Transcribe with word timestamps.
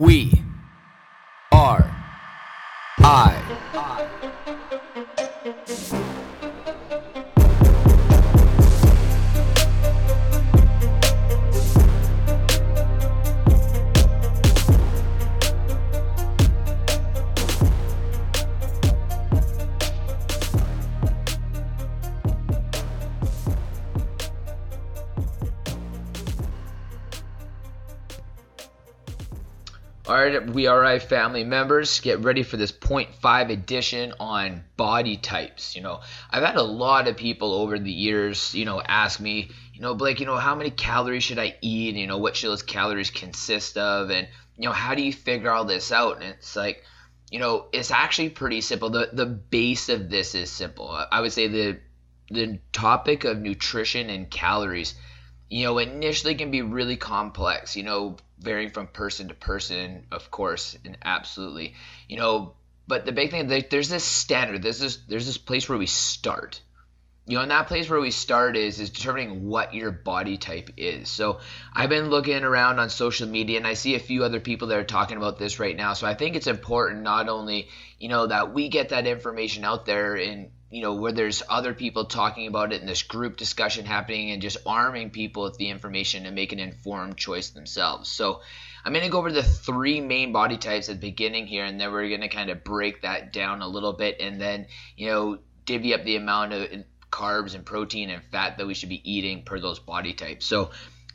We 0.00 0.44
are 1.50 1.90
I. 3.00 3.34
All 30.28 30.34
right, 30.34 30.46
WeRI 30.46 31.00
family 31.00 31.42
members, 31.42 32.00
get 32.00 32.18
ready 32.18 32.42
for 32.42 32.58
this 32.58 32.70
0.5 32.70 33.50
edition 33.50 34.12
on 34.20 34.62
body 34.76 35.16
types. 35.16 35.74
You 35.74 35.80
know, 35.80 36.00
I've 36.30 36.42
had 36.42 36.56
a 36.56 36.62
lot 36.62 37.08
of 37.08 37.16
people 37.16 37.54
over 37.54 37.78
the 37.78 37.90
years, 37.90 38.54
you 38.54 38.66
know, 38.66 38.78
ask 38.78 39.20
me, 39.20 39.50
you 39.72 39.80
know, 39.80 39.94
Blake, 39.94 40.20
you 40.20 40.26
know, 40.26 40.36
how 40.36 40.54
many 40.54 40.68
calories 40.68 41.24
should 41.24 41.38
I 41.38 41.56
eat? 41.62 41.94
You 41.94 42.06
know, 42.06 42.18
what 42.18 42.36
should 42.36 42.50
those 42.50 42.62
calories 42.62 43.08
consist 43.10 43.78
of? 43.78 44.10
And, 44.10 44.28
you 44.58 44.68
know, 44.68 44.74
how 44.74 44.94
do 44.94 45.00
you 45.00 45.14
figure 45.14 45.50
all 45.50 45.64
this 45.64 45.92
out? 45.92 46.16
And 46.16 46.24
it's 46.24 46.54
like, 46.54 46.84
you 47.30 47.38
know, 47.38 47.68
it's 47.72 47.90
actually 47.90 48.28
pretty 48.28 48.60
simple. 48.60 48.90
The 48.90 49.08
the 49.10 49.24
base 49.24 49.88
of 49.88 50.10
this 50.10 50.34
is 50.34 50.50
simple. 50.50 50.90
I 51.10 51.22
would 51.22 51.32
say 51.32 51.48
the 51.48 51.78
the 52.30 52.58
topic 52.72 53.24
of 53.24 53.38
nutrition 53.38 54.10
and 54.10 54.30
calories 54.30 54.94
you 55.50 55.64
know, 55.64 55.78
initially 55.78 56.34
can 56.34 56.50
be 56.50 56.60
really 56.60 56.96
complex, 56.96 57.74
you 57.74 57.82
know, 57.82 58.18
varying 58.40 58.70
from 58.70 58.86
person 58.86 59.28
to 59.28 59.34
person, 59.34 60.06
of 60.12 60.30
course, 60.30 60.76
and 60.84 60.96
absolutely, 61.04 61.74
you 62.08 62.16
know, 62.16 62.54
but 62.86 63.04
the 63.04 63.12
big 63.12 63.30
thing, 63.30 63.48
there's 63.48 63.88
this 63.88 64.04
standard, 64.04 64.62
there's 64.62 64.80
this, 64.80 64.96
there's 65.08 65.26
this 65.26 65.38
place 65.38 65.68
where 65.68 65.78
we 65.78 65.86
start. 65.86 66.60
You 67.28 67.36
know, 67.36 67.42
and 67.42 67.50
that 67.50 67.66
place 67.66 67.90
where 67.90 68.00
we 68.00 68.10
start 68.10 68.56
is 68.56 68.80
is 68.80 68.88
determining 68.88 69.46
what 69.46 69.74
your 69.74 69.90
body 69.90 70.38
type 70.38 70.70
is. 70.78 71.10
So 71.10 71.40
I've 71.74 71.90
been 71.90 72.08
looking 72.08 72.42
around 72.42 72.78
on 72.78 72.88
social 72.88 73.28
media, 73.28 73.58
and 73.58 73.66
I 73.66 73.74
see 73.74 73.94
a 73.94 74.00
few 74.00 74.24
other 74.24 74.40
people 74.40 74.68
that 74.68 74.78
are 74.78 74.84
talking 74.84 75.18
about 75.18 75.38
this 75.38 75.58
right 75.58 75.76
now. 75.76 75.92
So 75.92 76.06
I 76.06 76.14
think 76.14 76.36
it's 76.36 76.46
important 76.46 77.02
not 77.02 77.28
only 77.28 77.68
you 77.98 78.08
know 78.08 78.26
that 78.28 78.54
we 78.54 78.70
get 78.70 78.88
that 78.88 79.06
information 79.06 79.66
out 79.66 79.84
there 79.84 80.14
and 80.14 80.48
you 80.70 80.82
know 80.82 80.94
where 80.94 81.12
there's 81.12 81.42
other 81.48 81.72
people 81.72 82.04
talking 82.04 82.46
about 82.46 82.72
it 82.72 82.80
and 82.80 82.88
this 82.88 83.02
group 83.02 83.36
discussion 83.36 83.86
happening 83.86 84.30
and 84.30 84.42
just 84.42 84.58
arming 84.66 85.10
people 85.10 85.44
with 85.44 85.56
the 85.56 85.70
information 85.70 86.24
to 86.24 86.30
make 86.30 86.52
an 86.52 86.58
informed 86.58 87.16
choice 87.16 87.50
themselves. 87.50 88.08
So 88.08 88.42
i'm 88.84 88.92
going 88.92 89.04
to 89.04 89.10
go 89.10 89.18
over 89.18 89.32
the 89.32 89.42
three 89.42 90.00
main 90.00 90.32
body 90.32 90.56
types 90.56 90.88
at 90.88 91.00
the 91.00 91.10
beginning 91.10 91.46
here 91.46 91.64
and 91.64 91.80
then 91.80 91.90
we're 91.90 92.08
going 92.08 92.20
to 92.20 92.28
kind 92.28 92.50
of 92.50 92.64
break 92.64 93.02
that 93.02 93.32
down 93.32 93.60
a 93.60 93.68
little 93.68 93.92
bit 93.92 94.20
and 94.20 94.40
then 94.40 94.66
you 94.96 95.06
know 95.08 95.38
divvy 95.64 95.94
up 95.94 96.04
the 96.04 96.16
amount 96.16 96.52
of 96.52 96.84
carbs 97.10 97.54
and 97.54 97.64
protein 97.64 98.10
and 98.10 98.22
fat 98.24 98.58
that 98.58 98.66
we 98.66 98.74
should 98.74 98.88
be 98.88 99.10
eating 99.10 99.42
per 99.42 99.58
those 99.58 99.78
body 99.78 100.12
types. 100.12 100.46
So 100.46 100.70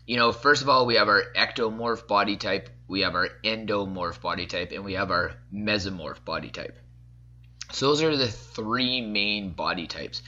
you 0.08 0.18
know 0.18 0.32
first 0.32 0.62
of 0.62 0.70
all 0.70 0.86
we 0.86 0.96
have 0.96 1.08
our 1.08 1.24
ectomorph 1.36 2.08
body 2.08 2.38
type 2.38 2.70
we 2.88 3.02
have 3.02 3.16
our 3.16 3.30
endomorph 3.44 4.20
body 4.20 4.46
type 4.48 4.72
and 4.72 4.84
we 4.84 4.94
have 4.94 5.12
our 5.12 5.36
mesomorph 5.54 6.24
body 6.26 6.50
type 6.50 6.78
so 7.74 7.88
those 7.88 8.04
are 8.04 8.16
the 8.16 8.28
three 8.28 9.02
main 9.02 9.50
body 9.50 9.88
types. 9.88 10.22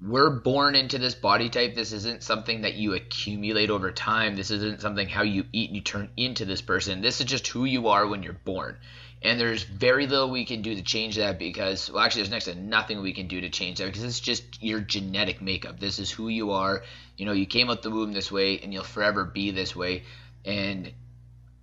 We're 0.00 0.30
born 0.30 0.76
into 0.76 0.98
this 0.98 1.16
body 1.16 1.48
type. 1.48 1.74
This 1.74 1.92
isn't 1.92 2.22
something 2.22 2.60
that 2.62 2.74
you 2.74 2.94
accumulate 2.94 3.68
over 3.68 3.90
time. 3.90 4.36
This 4.36 4.52
isn't 4.52 4.80
something 4.80 5.08
how 5.08 5.22
you 5.22 5.44
eat 5.52 5.70
and 5.70 5.76
you 5.76 5.82
turn 5.82 6.08
into 6.16 6.44
this 6.44 6.62
person. 6.62 7.00
This 7.00 7.20
is 7.20 7.26
just 7.26 7.48
who 7.48 7.64
you 7.64 7.88
are 7.88 8.06
when 8.06 8.22
you're 8.22 8.32
born. 8.32 8.76
And 9.20 9.40
there's 9.40 9.64
very 9.64 10.06
little 10.06 10.30
we 10.30 10.44
can 10.44 10.62
do 10.62 10.76
to 10.76 10.82
change 10.82 11.16
that 11.16 11.40
because, 11.40 11.90
well, 11.90 12.04
actually, 12.04 12.22
there's 12.22 12.30
next 12.30 12.44
to 12.44 12.54
nothing 12.54 13.02
we 13.02 13.12
can 13.12 13.26
do 13.26 13.40
to 13.40 13.50
change 13.50 13.78
that 13.78 13.86
because 13.86 14.04
it's 14.04 14.20
just 14.20 14.62
your 14.62 14.78
genetic 14.78 15.42
makeup. 15.42 15.80
This 15.80 15.98
is 15.98 16.08
who 16.08 16.28
you 16.28 16.52
are. 16.52 16.84
You 17.16 17.26
know, 17.26 17.32
you 17.32 17.46
came 17.46 17.68
out 17.68 17.82
the 17.82 17.90
womb 17.90 18.12
this 18.12 18.30
way 18.30 18.60
and 18.60 18.72
you'll 18.72 18.84
forever 18.84 19.24
be 19.24 19.50
this 19.50 19.74
way. 19.74 20.04
And 20.44 20.92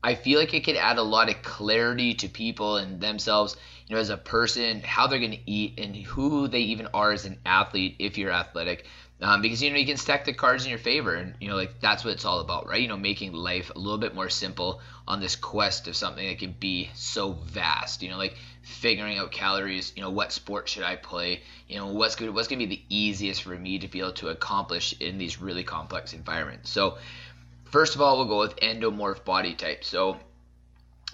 I 0.05 0.13
feel 0.13 0.39
like 0.39 0.53
it 0.53 0.63
could 0.63 0.75
add 0.75 0.99
a 0.99 1.01
lot 1.01 1.29
of 1.29 1.41
clarity 1.41 2.13
to 2.13 2.27
people 2.27 2.77
and 2.77 3.01
themselves, 3.01 3.57
you 3.88 3.95
know, 3.95 3.99
as 3.99 4.11
a 4.11 4.17
person, 4.17 4.81
how 4.81 5.07
they're 5.07 5.17
going 5.17 5.31
to 5.31 5.51
eat 5.51 5.79
and 5.79 5.95
who 5.95 6.47
they 6.47 6.59
even 6.59 6.88
are 6.93 7.11
as 7.11 7.25
an 7.25 7.39
athlete 7.43 7.95
if 7.97 8.19
you're 8.19 8.31
athletic. 8.31 8.85
Um, 9.19 9.41
because 9.41 9.63
you 9.63 9.71
know 9.71 9.77
you 9.77 9.85
can 9.85 9.97
stack 9.97 10.25
the 10.25 10.33
cards 10.33 10.66
in 10.66 10.69
your 10.69 10.77
favor, 10.77 11.16
and 11.16 11.35
you 11.39 11.47
know 11.47 11.55
like 11.55 11.79
that's 11.79 12.03
what 12.03 12.13
it's 12.13 12.25
all 12.25 12.41
about, 12.41 12.67
right? 12.67 12.81
You 12.81 12.89
know, 12.89 12.97
making 12.97 13.31
life 13.31 13.71
a 13.73 13.79
little 13.79 13.97
bit 13.97 14.13
more 14.13 14.29
simple 14.29 14.81
on 15.07 15.21
this 15.21 15.38
quest 15.38 15.88
of 15.88 15.95
something 15.95 16.27
that 16.27 16.37
can 16.37 16.53
be 16.59 16.89
so 16.95 17.31
vast. 17.31 18.03
You 18.03 18.09
know, 18.09 18.17
like 18.17 18.35
figuring 18.61 19.17
out 19.17 19.31
calories. 19.31 19.93
You 19.95 20.01
know, 20.01 20.09
what 20.09 20.33
sport 20.33 20.67
should 20.67 20.83
I 20.83 20.97
play? 20.97 21.43
You 21.69 21.77
know, 21.77 21.87
what's 21.87 22.17
good? 22.17 22.31
What's 22.33 22.49
gonna 22.49 22.59
be 22.59 22.66
the 22.66 22.81
easiest 22.89 23.43
for 23.43 23.57
me 23.57 23.79
to 23.79 23.87
be 23.87 24.01
able 24.01 24.11
to 24.13 24.27
accomplish 24.27 24.93
in 24.99 25.17
these 25.17 25.39
really 25.39 25.63
complex 25.63 26.13
environments? 26.13 26.69
So, 26.69 26.97
First 27.66 27.96
of 27.96 28.02
all, 28.02 28.18
we'll 28.18 28.28
go 28.28 28.40
with 28.40 28.56
endomorph 28.58 29.26
body 29.26 29.53
type. 29.53 29.84
So, 29.84 30.18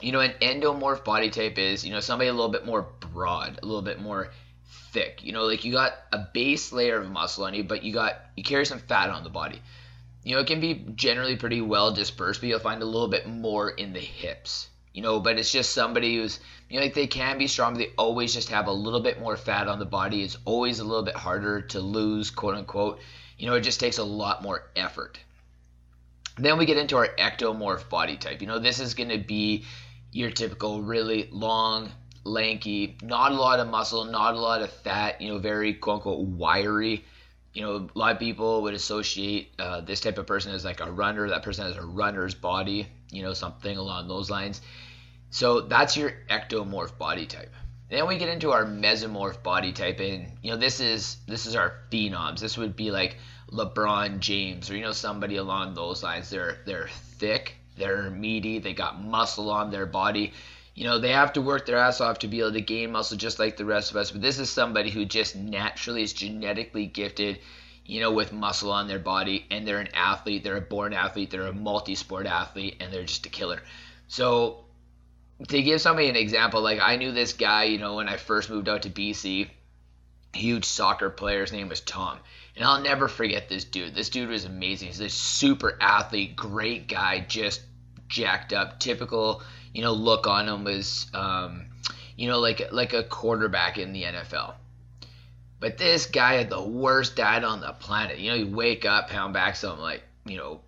you 0.01 0.11
know, 0.11 0.19
an 0.19 0.33
endomorph 0.41 1.03
body 1.03 1.29
type 1.29 1.57
is, 1.57 1.85
you 1.85 1.91
know, 1.91 1.99
somebody 1.99 2.29
a 2.29 2.33
little 2.33 2.51
bit 2.51 2.65
more 2.65 2.87
broad, 3.13 3.59
a 3.61 3.65
little 3.65 3.81
bit 3.81 3.99
more 3.99 4.31
thick. 4.91 5.23
You 5.23 5.31
know, 5.31 5.45
like 5.45 5.63
you 5.63 5.71
got 5.71 5.93
a 6.11 6.27
base 6.33 6.71
layer 6.71 6.97
of 6.99 7.09
muscle 7.09 7.45
on 7.45 7.53
you, 7.53 7.63
but 7.63 7.83
you 7.83 7.93
got 7.93 8.15
you 8.35 8.43
carry 8.43 8.65
some 8.65 8.79
fat 8.79 9.09
on 9.09 9.23
the 9.23 9.29
body. 9.29 9.61
You 10.23 10.35
know, 10.35 10.41
it 10.41 10.47
can 10.47 10.59
be 10.59 10.85
generally 10.95 11.35
pretty 11.35 11.61
well 11.61 11.91
dispersed, 11.93 12.41
but 12.41 12.49
you'll 12.49 12.59
find 12.59 12.81
a 12.81 12.85
little 12.85 13.07
bit 13.07 13.27
more 13.27 13.69
in 13.69 13.93
the 13.93 13.99
hips. 13.99 14.69
You 14.93 15.01
know, 15.01 15.21
but 15.21 15.39
it's 15.39 15.51
just 15.51 15.71
somebody 15.71 16.17
who's, 16.17 16.39
you 16.69 16.77
know, 16.77 16.83
like 16.83 16.93
they 16.93 17.07
can 17.07 17.37
be 17.37 17.47
strong, 17.47 17.73
but 17.73 17.79
they 17.79 17.91
always 17.97 18.33
just 18.33 18.49
have 18.49 18.67
a 18.67 18.73
little 18.73 18.99
bit 18.99 19.21
more 19.21 19.37
fat 19.37 19.69
on 19.69 19.79
the 19.79 19.85
body. 19.85 20.21
It's 20.21 20.37
always 20.43 20.79
a 20.79 20.83
little 20.83 21.03
bit 21.03 21.15
harder 21.15 21.61
to 21.61 21.79
lose, 21.79 22.29
quote 22.29 22.55
unquote. 22.55 22.99
You 23.37 23.47
know, 23.47 23.55
it 23.55 23.61
just 23.61 23.79
takes 23.79 23.99
a 23.99 24.03
lot 24.03 24.43
more 24.43 24.69
effort. 24.75 25.17
Then 26.37 26.57
we 26.57 26.65
get 26.65 26.77
into 26.77 26.97
our 26.97 27.07
ectomorph 27.17 27.89
body 27.89 28.17
type. 28.17 28.41
You 28.41 28.47
know, 28.47 28.59
this 28.59 28.79
is 28.79 28.93
going 28.93 29.09
to 29.09 29.17
be 29.17 29.65
your 30.11 30.31
typical 30.31 30.81
really 30.81 31.29
long, 31.31 31.91
lanky, 32.23 32.97
not 33.01 33.31
a 33.31 33.35
lot 33.35 33.59
of 33.59 33.67
muscle, 33.67 34.05
not 34.05 34.35
a 34.35 34.39
lot 34.39 34.61
of 34.61 34.71
fat, 34.71 35.21
you 35.21 35.31
know, 35.31 35.39
very 35.39 35.73
quote 35.73 35.97
unquote 35.97 36.27
wiry. 36.27 37.03
You 37.53 37.63
know, 37.63 37.89
a 37.93 37.99
lot 37.99 38.13
of 38.13 38.19
people 38.19 38.61
would 38.61 38.73
associate 38.73 39.53
uh, 39.59 39.81
this 39.81 39.99
type 39.99 40.17
of 40.17 40.25
person 40.25 40.53
as 40.53 40.63
like 40.63 40.79
a 40.79 40.89
runner. 40.89 41.27
That 41.27 41.43
person 41.43 41.65
has 41.65 41.75
a 41.75 41.81
runner's 41.81 42.33
body, 42.33 42.87
you 43.09 43.23
know, 43.23 43.33
something 43.33 43.77
along 43.77 44.07
those 44.07 44.29
lines. 44.29 44.61
So 45.31 45.61
that's 45.61 45.97
your 45.97 46.13
ectomorph 46.29 46.97
body 46.97 47.25
type. 47.25 47.53
Then 47.91 48.07
we 48.07 48.17
get 48.17 48.29
into 48.29 48.51
our 48.51 48.63
mesomorph 48.63 49.43
body 49.43 49.73
type, 49.73 49.99
and 49.99 50.31
you 50.41 50.51
know, 50.51 50.57
this 50.57 50.79
is 50.79 51.17
this 51.27 51.45
is 51.45 51.57
our 51.57 51.73
phenoms. 51.91 52.39
This 52.39 52.57
would 52.57 52.77
be 52.77 52.89
like 52.89 53.17
LeBron 53.51 54.19
James 54.19 54.69
or 54.69 54.77
you 54.77 54.81
know 54.81 54.93
somebody 54.93 55.35
along 55.35 55.73
those 55.73 56.01
lines. 56.01 56.29
They're 56.29 56.59
they're 56.65 56.87
thick, 56.87 57.55
they're 57.77 58.09
meaty, 58.09 58.59
they 58.59 58.73
got 58.73 59.03
muscle 59.03 59.51
on 59.51 59.71
their 59.71 59.85
body. 59.85 60.31
You 60.73 60.85
know, 60.85 60.99
they 60.99 61.11
have 61.11 61.33
to 61.33 61.41
work 61.41 61.65
their 61.65 61.79
ass 61.79 61.99
off 61.99 62.19
to 62.19 62.29
be 62.29 62.39
able 62.39 62.53
to 62.53 62.61
gain 62.61 62.93
muscle 62.93 63.17
just 63.17 63.39
like 63.39 63.57
the 63.57 63.65
rest 63.65 63.91
of 63.91 63.97
us. 63.97 64.11
But 64.11 64.21
this 64.21 64.39
is 64.39 64.49
somebody 64.49 64.89
who 64.89 65.03
just 65.03 65.35
naturally 65.35 66.01
is 66.01 66.13
genetically 66.13 66.85
gifted, 66.85 67.39
you 67.85 67.99
know, 67.99 68.13
with 68.13 68.31
muscle 68.31 68.71
on 68.71 68.87
their 68.87 68.99
body 68.99 69.45
and 69.51 69.67
they're 69.67 69.81
an 69.81 69.89
athlete, 69.93 70.45
they're 70.45 70.55
a 70.55 70.61
born 70.61 70.93
athlete, 70.93 71.29
they're 71.29 71.47
a 71.47 71.53
multi-sport 71.53 72.25
athlete 72.25 72.77
and 72.79 72.93
they're 72.93 73.03
just 73.03 73.25
a 73.25 73.29
killer. 73.29 73.61
So 74.07 74.63
to 75.47 75.61
give 75.61 75.81
somebody 75.81 76.09
an 76.09 76.15
example, 76.15 76.61
like 76.61 76.79
I 76.81 76.95
knew 76.97 77.11
this 77.11 77.33
guy, 77.33 77.65
you 77.65 77.77
know, 77.77 77.95
when 77.95 78.09
I 78.09 78.17
first 78.17 78.49
moved 78.49 78.69
out 78.69 78.83
to 78.83 78.89
BC, 78.89 79.49
huge 80.33 80.65
soccer 80.65 81.09
player, 81.09 81.41
his 81.41 81.51
name 81.51 81.69
was 81.69 81.81
Tom 81.81 82.19
and 82.55 82.65
I'll 82.65 82.81
never 82.81 83.07
forget 83.07 83.49
this 83.49 83.63
dude. 83.63 83.95
This 83.95 84.09
dude 84.09 84.29
was 84.29 84.45
amazing. 84.45 84.89
He's 84.89 84.99
a 84.99 85.09
super 85.09 85.77
athlete, 85.79 86.35
great 86.35 86.87
guy, 86.87 87.19
just 87.19 87.61
jacked 88.07 88.53
up. 88.53 88.79
Typical, 88.79 89.41
you 89.73 89.81
know, 89.81 89.93
look 89.93 90.27
on 90.27 90.47
him 90.47 90.63
was, 90.63 91.07
um, 91.13 91.67
you 92.17 92.27
know, 92.27 92.39
like 92.39 92.71
like 92.71 92.93
a 92.93 93.03
quarterback 93.03 93.77
in 93.77 93.93
the 93.93 94.03
NFL. 94.03 94.55
But 95.59 95.77
this 95.77 96.07
guy 96.07 96.35
had 96.35 96.49
the 96.49 96.61
worst 96.61 97.15
diet 97.15 97.43
on 97.43 97.61
the 97.61 97.71
planet. 97.71 98.19
You 98.19 98.31
know, 98.31 98.37
you 98.37 98.47
wake 98.47 98.83
up, 98.83 99.09
pound 99.09 99.33
back 99.33 99.55
something 99.55 99.81
like, 99.81 100.03
you 100.25 100.37
know, 100.37 100.61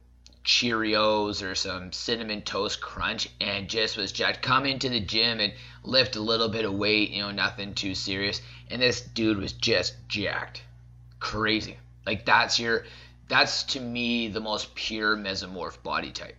Cheerios 0.44 1.42
or 1.42 1.56
some 1.56 1.92
cinnamon 1.92 2.42
toast 2.42 2.82
crunch 2.82 3.30
and 3.40 3.70
just 3.70 3.98
was 3.98 4.12
jacked. 4.12 4.42
Come 4.42 4.66
into 4.66 4.90
the 4.90 5.00
gym 5.00 5.40
and 5.40 5.54
lift 5.84 6.16
a 6.16 6.22
little 6.22 6.50
bit 6.50 6.66
of 6.66 6.74
weight, 6.74 7.12
you 7.12 7.22
know, 7.22 7.32
nothing 7.32 7.74
too 7.74 7.96
serious. 7.96 8.42
And 8.70 8.82
this 8.82 9.02
dude 9.02 9.38
was 9.38 9.54
just 9.54 9.96
jacked 10.08 10.62
crazy. 11.24 11.78
Like 12.06 12.26
that's 12.26 12.60
your 12.60 12.86
that's 13.30 13.64
to 13.64 13.80
me 13.80 14.28
the 14.28 14.42
most 14.42 14.76
pure 14.76 15.16
mesomorph 15.16 15.82
body 15.82 16.12
type. 16.12 16.36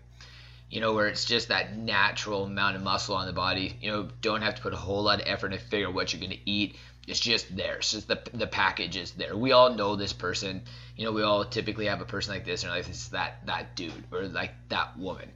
You 0.71 0.81
know, 0.81 0.93
where 0.93 1.07
it's 1.09 1.25
just 1.25 1.49
that 1.49 1.77
natural 1.77 2.45
amount 2.45 2.77
of 2.77 2.83
muscle 2.83 3.15
on 3.15 3.27
the 3.27 3.33
body. 3.33 3.77
You 3.81 3.91
know, 3.91 4.09
don't 4.21 4.43
have 4.43 4.57
to 4.57 4.63
put 4.63 4.75
a 4.75 4.77
whole 4.77 5.03
lot 5.03 5.21
of 5.21 5.27
effort 5.27 5.51
to 5.51 5.59
figure 5.59 5.89
out 5.89 5.95
what 5.95 6.13
you're 6.13 6.21
gonna 6.21 6.41
eat. 6.45 6.77
It's 7.07 7.21
just 7.21 7.55
there. 7.55 7.77
It's 7.77 7.93
just 7.93 8.09
the 8.09 8.21
the 8.33 8.47
package 8.47 8.97
is 8.97 9.13
there. 9.13 9.37
We 9.37 9.53
all 9.53 9.75
know 9.75 9.97
this 9.97 10.13
person. 10.13 10.63
You 10.97 11.05
know, 11.05 11.13
we 11.13 11.23
all 11.23 11.45
typically 11.45 11.87
have 11.87 12.01
a 12.01 12.07
person 12.07 12.33
like 12.33 12.45
this 12.45 12.65
in 12.65 12.71
like 12.71 12.87
this 12.87 13.09
that 13.09 13.47
that 13.47 13.77
dude 13.77 14.05
or 14.11 14.23
like 14.23 14.53
that 14.71 14.99
woman. 14.99 15.31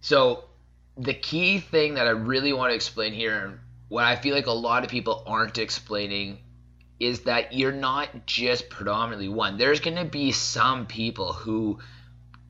So 0.00 0.44
the 0.96 1.14
key 1.14 1.60
thing 1.60 1.94
that 1.94 2.06
I 2.06 2.10
really 2.10 2.52
want 2.52 2.70
to 2.70 2.74
explain 2.74 3.12
here, 3.12 3.46
and 3.46 3.58
what 3.88 4.04
I 4.04 4.16
feel 4.16 4.34
like 4.34 4.46
a 4.46 4.52
lot 4.52 4.84
of 4.84 4.90
people 4.90 5.22
aren't 5.26 5.58
explaining, 5.58 6.38
is 7.00 7.20
that 7.20 7.52
you're 7.52 7.72
not 7.72 8.26
just 8.26 8.68
predominantly 8.68 9.28
one. 9.28 9.56
There's 9.56 9.80
going 9.80 9.96
to 9.96 10.04
be 10.04 10.32
some 10.32 10.86
people 10.86 11.32
who 11.32 11.78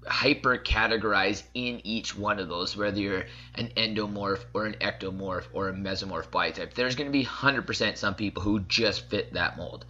hyper 0.07 0.59
categorize 0.59 1.43
in 1.55 1.81
each 1.85 2.17
one 2.17 2.39
of 2.39 2.49
those, 2.49 2.77
whether 2.77 3.01
you're 3.01 3.27
an 3.55 3.69
endomorph 3.77 4.45
or 4.53 4.67
an 4.67 4.77
ectomorph 4.81 5.47
or 5.53 5.69
a 5.69 5.73
mesomorph 5.73 6.31
body 6.31 6.53
type. 6.53 6.75
There's 6.75 6.95
going 6.95 7.09
to 7.09 7.13
be 7.13 7.25
100% 7.25 7.97
some 7.97 8.15
people 8.15 8.43
who 8.43 8.61
just 8.61 9.09
fit 9.11 9.33
that 9.35 9.57
mold. 9.57 9.85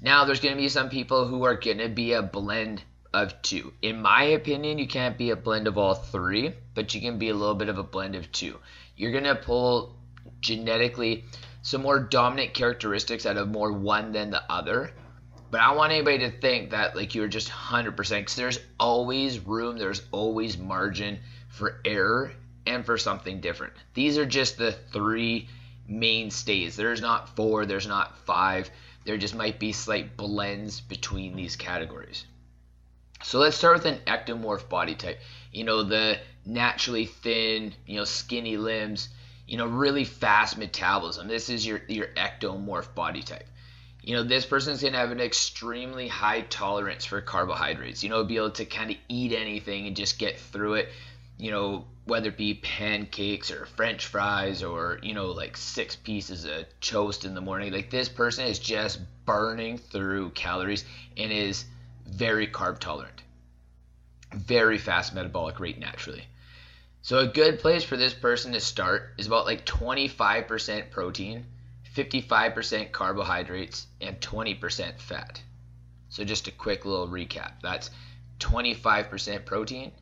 Now, 0.00 0.24
there's 0.24 0.40
going 0.40 0.54
to 0.54 0.60
be 0.60 0.68
some 0.68 0.88
people 0.88 1.26
who 1.26 1.44
are 1.44 1.54
going 1.54 1.78
to 1.78 1.88
be 1.88 2.12
a 2.12 2.22
blend 2.22 2.82
of 3.14 3.40
two. 3.42 3.72
In 3.82 4.00
my 4.00 4.24
opinion, 4.24 4.78
you 4.78 4.88
can't 4.88 5.18
be 5.18 5.30
a 5.30 5.36
blend 5.36 5.66
of 5.66 5.78
all 5.78 5.94
three, 5.94 6.52
but 6.74 6.94
you 6.94 7.00
can 7.00 7.18
be 7.18 7.28
a 7.28 7.34
little 7.34 7.54
bit 7.54 7.68
of 7.68 7.78
a 7.78 7.82
blend 7.82 8.14
of 8.14 8.32
two. 8.32 8.58
You're 8.96 9.12
going 9.12 9.24
to 9.24 9.34
pull 9.34 9.96
genetically 10.40 11.24
some 11.62 11.82
more 11.82 12.00
dominant 12.00 12.54
characteristics 12.54 13.26
out 13.26 13.36
of 13.36 13.48
more 13.48 13.72
one 13.72 14.12
than 14.12 14.30
the 14.30 14.42
other. 14.50 14.92
But 15.52 15.60
I 15.60 15.72
want 15.72 15.92
anybody 15.92 16.20
to 16.20 16.30
think 16.30 16.70
that 16.70 16.96
like 16.96 17.14
you're 17.14 17.28
just 17.28 17.50
100% 17.50 17.94
because 17.94 18.36
there's 18.36 18.58
always 18.80 19.38
room, 19.38 19.76
there's 19.76 20.00
always 20.10 20.56
margin 20.56 21.18
for 21.48 21.78
error 21.84 22.32
and 22.66 22.86
for 22.86 22.96
something 22.96 23.42
different. 23.42 23.74
These 23.92 24.16
are 24.16 24.24
just 24.24 24.56
the 24.56 24.72
three 24.72 25.50
mainstays. 25.86 26.74
There's 26.74 27.02
not 27.02 27.36
four, 27.36 27.66
there's 27.66 27.86
not 27.86 28.16
five. 28.20 28.70
There 29.04 29.18
just 29.18 29.34
might 29.34 29.58
be 29.58 29.72
slight 29.72 30.16
blends 30.16 30.80
between 30.80 31.36
these 31.36 31.54
categories. 31.54 32.24
So 33.22 33.38
let's 33.38 33.58
start 33.58 33.74
with 33.74 33.84
an 33.84 34.00
ectomorph 34.06 34.70
body 34.70 34.94
type. 34.94 35.20
You 35.52 35.64
know, 35.64 35.82
the 35.82 36.18
naturally 36.46 37.04
thin, 37.04 37.74
you 37.86 37.96
know, 37.98 38.04
skinny 38.04 38.56
limbs, 38.56 39.10
you 39.46 39.58
know, 39.58 39.66
really 39.66 40.04
fast 40.04 40.56
metabolism. 40.56 41.28
This 41.28 41.50
is 41.50 41.66
your 41.66 41.82
your 41.88 42.06
ectomorph 42.16 42.94
body 42.94 43.22
type. 43.22 43.44
You 44.02 44.16
know, 44.16 44.24
this 44.24 44.44
person's 44.44 44.82
gonna 44.82 44.98
have 44.98 45.12
an 45.12 45.20
extremely 45.20 46.08
high 46.08 46.40
tolerance 46.42 47.04
for 47.04 47.20
carbohydrates. 47.20 48.02
You 48.02 48.10
know, 48.10 48.24
be 48.24 48.36
able 48.36 48.50
to 48.52 48.64
kind 48.64 48.90
of 48.90 48.96
eat 49.08 49.32
anything 49.32 49.86
and 49.86 49.94
just 49.94 50.18
get 50.18 50.38
through 50.38 50.74
it. 50.74 50.88
You 51.38 51.52
know, 51.52 51.84
whether 52.04 52.28
it 52.28 52.36
be 52.36 52.54
pancakes 52.54 53.50
or 53.52 53.66
French 53.66 54.06
fries 54.06 54.62
or 54.62 54.98
you 55.02 55.14
know, 55.14 55.30
like 55.30 55.56
six 55.56 55.94
pieces 55.94 56.44
of 56.44 56.66
toast 56.80 57.24
in 57.24 57.34
the 57.34 57.40
morning. 57.40 57.72
Like 57.72 57.90
this 57.90 58.08
person 58.08 58.46
is 58.46 58.58
just 58.58 58.98
burning 59.24 59.78
through 59.78 60.30
calories 60.30 60.84
and 61.16 61.30
is 61.30 61.64
very 62.06 62.48
carb 62.48 62.80
tolerant, 62.80 63.22
very 64.34 64.78
fast 64.78 65.14
metabolic 65.14 65.60
rate 65.60 65.78
naturally. 65.78 66.24
So 67.02 67.18
a 67.18 67.26
good 67.26 67.58
place 67.58 67.82
for 67.82 67.96
this 67.96 68.14
person 68.14 68.52
to 68.52 68.60
start 68.60 69.14
is 69.18 69.26
about 69.26 69.46
like 69.46 69.66
25% 69.66 70.90
protein, 70.90 71.46
55% 71.94 72.92
carbohydrates, 72.92 73.86
and 74.00 74.20
20% 74.20 74.98
fat. 74.98 75.42
So 76.08 76.24
just 76.24 76.48
a 76.48 76.52
quick 76.52 76.84
little 76.84 77.08
recap. 77.08 77.52
That's 77.62 77.90
25% 78.40 79.44
protein, 79.44 79.92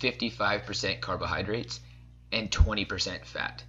55% 0.00 1.00
carbohydrates, 1.00 1.80
and 2.32 2.50
20% 2.50 3.24
fat. 3.24 3.62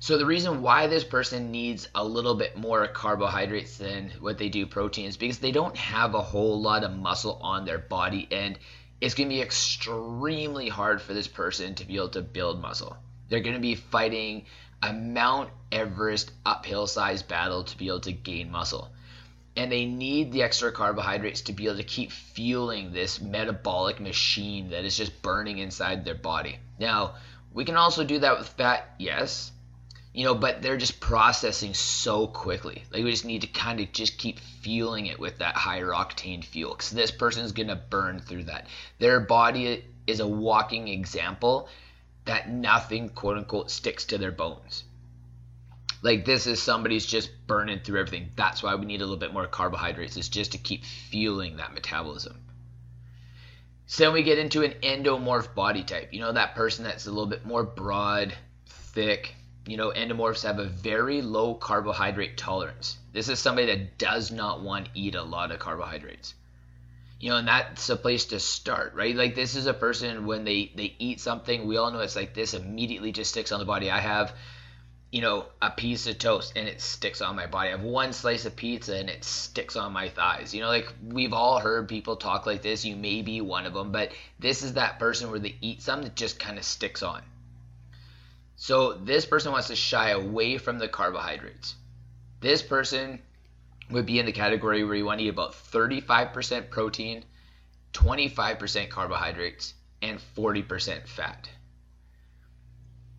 So 0.00 0.18
the 0.18 0.26
reason 0.26 0.60
why 0.60 0.86
this 0.86 1.04
person 1.04 1.50
needs 1.50 1.88
a 1.94 2.04
little 2.04 2.34
bit 2.34 2.58
more 2.58 2.86
carbohydrates 2.88 3.78
than 3.78 4.10
what 4.20 4.36
they 4.36 4.50
do 4.50 4.66
protein 4.66 5.06
is 5.06 5.16
because 5.16 5.38
they 5.38 5.52
don't 5.52 5.76
have 5.76 6.14
a 6.14 6.20
whole 6.20 6.60
lot 6.60 6.84
of 6.84 6.94
muscle 6.94 7.38
on 7.40 7.64
their 7.64 7.78
body 7.78 8.28
and 8.30 8.58
it's 9.00 9.14
going 9.14 9.28
to 9.28 9.34
be 9.34 9.40
extremely 9.40 10.68
hard 10.68 11.00
for 11.00 11.14
this 11.14 11.28
person 11.28 11.74
to 11.76 11.86
be 11.86 11.96
able 11.96 12.10
to 12.10 12.22
build 12.22 12.60
muscle. 12.60 12.96
They're 13.28 13.40
going 13.40 13.54
to 13.54 13.60
be 13.60 13.74
fighting 13.74 14.44
a 14.84 14.92
Mount 14.92 15.48
Everest 15.72 16.30
uphill 16.44 16.86
sized 16.86 17.26
battle 17.26 17.64
to 17.64 17.78
be 17.78 17.88
able 17.88 18.00
to 18.00 18.12
gain 18.12 18.50
muscle. 18.50 18.90
And 19.56 19.72
they 19.72 19.86
need 19.86 20.30
the 20.30 20.42
extra 20.42 20.72
carbohydrates 20.72 21.42
to 21.42 21.52
be 21.52 21.66
able 21.66 21.76
to 21.76 21.84
keep 21.84 22.12
fueling 22.12 22.92
this 22.92 23.20
metabolic 23.20 23.98
machine 23.98 24.70
that 24.70 24.84
is 24.84 24.96
just 24.96 25.22
burning 25.22 25.58
inside 25.58 26.04
their 26.04 26.14
body. 26.14 26.58
Now, 26.78 27.14
we 27.52 27.64
can 27.64 27.76
also 27.76 28.04
do 28.04 28.18
that 28.18 28.38
with 28.38 28.48
fat, 28.48 28.94
yes, 28.98 29.52
you 30.12 30.24
know, 30.24 30.34
but 30.34 30.60
they're 30.60 30.76
just 30.76 31.00
processing 31.00 31.72
so 31.72 32.26
quickly. 32.26 32.84
Like 32.92 33.04
we 33.04 33.10
just 33.10 33.24
need 33.24 33.40
to 33.40 33.46
kind 33.46 33.80
of 33.80 33.90
just 33.92 34.18
keep 34.18 34.38
fueling 34.38 35.06
it 35.06 35.18
with 35.18 35.38
that 35.38 35.54
higher 35.54 35.88
octane 35.88 36.44
fuel 36.44 36.74
because 36.74 36.90
this 36.90 37.10
person's 37.10 37.52
gonna 37.52 37.80
burn 37.90 38.20
through 38.20 38.44
that. 38.44 38.66
Their 38.98 39.20
body 39.20 39.84
is 40.06 40.20
a 40.20 40.26
walking 40.26 40.88
example 40.88 41.68
that 42.24 42.50
nothing 42.50 43.08
quote 43.10 43.36
unquote 43.36 43.70
sticks 43.70 44.04
to 44.06 44.18
their 44.18 44.32
bones. 44.32 44.84
Like 46.02 46.24
this 46.24 46.46
is 46.46 46.62
somebody's 46.62 47.06
just 47.06 47.30
burning 47.46 47.80
through 47.80 48.00
everything. 48.00 48.30
That's 48.36 48.62
why 48.62 48.74
we 48.74 48.86
need 48.86 49.00
a 49.00 49.04
little 49.04 49.16
bit 49.16 49.32
more 49.32 49.46
carbohydrates, 49.46 50.16
is 50.16 50.28
just 50.28 50.52
to 50.52 50.58
keep 50.58 50.84
fueling 50.84 51.56
that 51.56 51.72
metabolism. 51.72 52.40
So 53.86 54.04
then 54.04 54.12
we 54.12 54.22
get 54.22 54.38
into 54.38 54.62
an 54.62 54.72
endomorph 54.82 55.54
body 55.54 55.82
type. 55.82 56.12
You 56.12 56.20
know, 56.20 56.32
that 56.32 56.54
person 56.54 56.84
that's 56.84 57.06
a 57.06 57.10
little 57.10 57.26
bit 57.26 57.44
more 57.44 57.62
broad, 57.62 58.34
thick, 58.66 59.34
you 59.66 59.76
know, 59.76 59.90
endomorphs 59.90 60.42
have 60.42 60.58
a 60.58 60.64
very 60.64 61.22
low 61.22 61.54
carbohydrate 61.54 62.36
tolerance. 62.36 62.98
This 63.12 63.28
is 63.28 63.38
somebody 63.38 63.66
that 63.68 63.98
does 63.98 64.30
not 64.30 64.62
want 64.62 64.86
to 64.86 64.90
eat 64.94 65.14
a 65.14 65.22
lot 65.22 65.52
of 65.52 65.58
carbohydrates. 65.58 66.34
You 67.24 67.30
know, 67.30 67.36
and 67.38 67.48
that's 67.48 67.88
a 67.88 67.96
place 67.96 68.26
to 68.26 68.38
start, 68.38 68.92
right? 68.94 69.16
Like 69.16 69.34
this 69.34 69.56
is 69.56 69.66
a 69.66 69.72
person 69.72 70.26
when 70.26 70.44
they 70.44 70.70
they 70.74 70.94
eat 70.98 71.20
something, 71.20 71.66
we 71.66 71.78
all 71.78 71.90
know 71.90 72.00
it's 72.00 72.16
like 72.16 72.34
this 72.34 72.52
immediately 72.52 73.12
just 73.12 73.30
sticks 73.30 73.50
on 73.50 73.60
the 73.60 73.64
body. 73.64 73.90
I 73.90 74.00
have, 74.00 74.34
you 75.10 75.22
know, 75.22 75.46
a 75.62 75.70
piece 75.70 76.06
of 76.06 76.18
toast 76.18 76.52
and 76.54 76.68
it 76.68 76.82
sticks 76.82 77.22
on 77.22 77.34
my 77.34 77.46
body. 77.46 77.68
I 77.68 77.70
have 77.78 77.82
one 77.82 78.12
slice 78.12 78.44
of 78.44 78.56
pizza 78.56 78.96
and 78.96 79.08
it 79.08 79.24
sticks 79.24 79.74
on 79.74 79.94
my 79.94 80.10
thighs. 80.10 80.54
You 80.54 80.60
know, 80.60 80.68
like 80.68 80.92
we've 81.02 81.32
all 81.32 81.60
heard 81.60 81.88
people 81.88 82.16
talk 82.16 82.44
like 82.44 82.60
this. 82.60 82.84
You 82.84 82.94
may 82.94 83.22
be 83.22 83.40
one 83.40 83.64
of 83.64 83.72
them, 83.72 83.90
but 83.90 84.12
this 84.38 84.62
is 84.62 84.74
that 84.74 84.98
person 84.98 85.30
where 85.30 85.40
they 85.40 85.56
eat 85.62 85.80
something 85.80 86.08
that 86.08 86.16
just 86.16 86.38
kind 86.38 86.58
of 86.58 86.64
sticks 86.64 87.02
on 87.02 87.22
so 88.56 88.92
this 88.92 89.26
person 89.26 89.52
wants 89.52 89.68
to 89.68 89.76
shy 89.76 90.10
away 90.10 90.58
from 90.58 90.78
the 90.78 90.88
carbohydrates. 90.88 91.74
This 92.40 92.62
person 92.62 93.20
would 93.90 94.06
be 94.06 94.18
in 94.18 94.26
the 94.26 94.32
category 94.32 94.84
where 94.84 94.94
you 94.94 95.04
want 95.04 95.20
to 95.20 95.26
eat 95.26 95.30
about 95.30 95.52
35% 95.52 96.70
protein, 96.70 97.24
25% 97.92 98.88
carbohydrates, 98.88 99.74
and 100.02 100.18
40% 100.36 101.06
fat. 101.06 101.48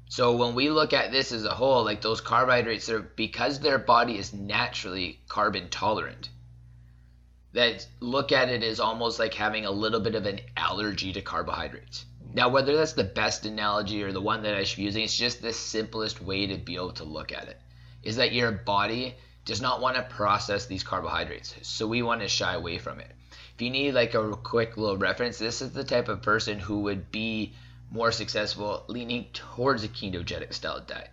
So 0.07 0.35
when 0.35 0.55
we 0.55 0.69
look 0.69 0.93
at 0.93 1.11
this 1.11 1.31
as 1.31 1.45
a 1.45 1.53
whole, 1.53 1.83
like 1.83 2.01
those 2.01 2.21
carbohydrates 2.21 2.89
are 2.89 3.01
because 3.01 3.59
their 3.59 3.79
body 3.79 4.17
is 4.17 4.33
naturally 4.33 5.19
carbon 5.27 5.69
tolerant. 5.69 6.29
That 7.53 7.87
look 7.99 8.31
at 8.31 8.49
it 8.49 8.63
as 8.63 8.79
almost 8.79 9.17
like 9.17 9.33
having 9.33 9.65
a 9.65 9.71
little 9.71 9.99
bit 9.99 10.15
of 10.15 10.25
an 10.25 10.41
allergy 10.57 11.13
to 11.13 11.21
carbohydrates. 11.21 12.05
Now, 12.33 12.49
whether 12.49 12.75
that's 12.75 12.93
the 12.93 13.03
best 13.03 13.45
analogy 13.45 14.03
or 14.03 14.11
the 14.11 14.21
one 14.21 14.43
that 14.43 14.55
I 14.55 14.63
should 14.63 14.77
be 14.77 14.83
using, 14.83 15.03
it's 15.03 15.17
just 15.17 15.41
the 15.41 15.53
simplest 15.53 16.21
way 16.21 16.47
to 16.47 16.57
be 16.57 16.75
able 16.75 16.91
to 16.93 17.05
look 17.05 17.31
at 17.31 17.47
it. 17.47 17.59
Is 18.03 18.17
that 18.17 18.33
your 18.33 18.51
body 18.51 19.15
does 19.45 19.61
not 19.61 19.79
want 19.79 19.95
to 19.95 20.03
process 20.03 20.65
these 20.65 20.83
carbohydrates, 20.83 21.55
so 21.61 21.87
we 21.87 22.01
want 22.01 22.21
to 22.21 22.27
shy 22.27 22.53
away 22.53 22.77
from 22.77 22.99
it. 22.99 23.11
If 23.55 23.61
you 23.61 23.69
need 23.69 23.93
like 23.93 24.13
a 24.15 24.31
quick 24.31 24.75
little 24.75 24.97
reference, 24.97 25.37
this 25.37 25.61
is 25.61 25.71
the 25.71 25.83
type 25.83 26.09
of 26.09 26.21
person 26.21 26.59
who 26.59 26.79
would 26.81 27.11
be 27.11 27.53
more 27.91 28.11
successful 28.11 28.83
leaning 28.87 29.27
towards 29.31 29.83
a 29.83 29.87
ketogenic 29.87 30.53
style 30.53 30.81
diet. 30.81 31.11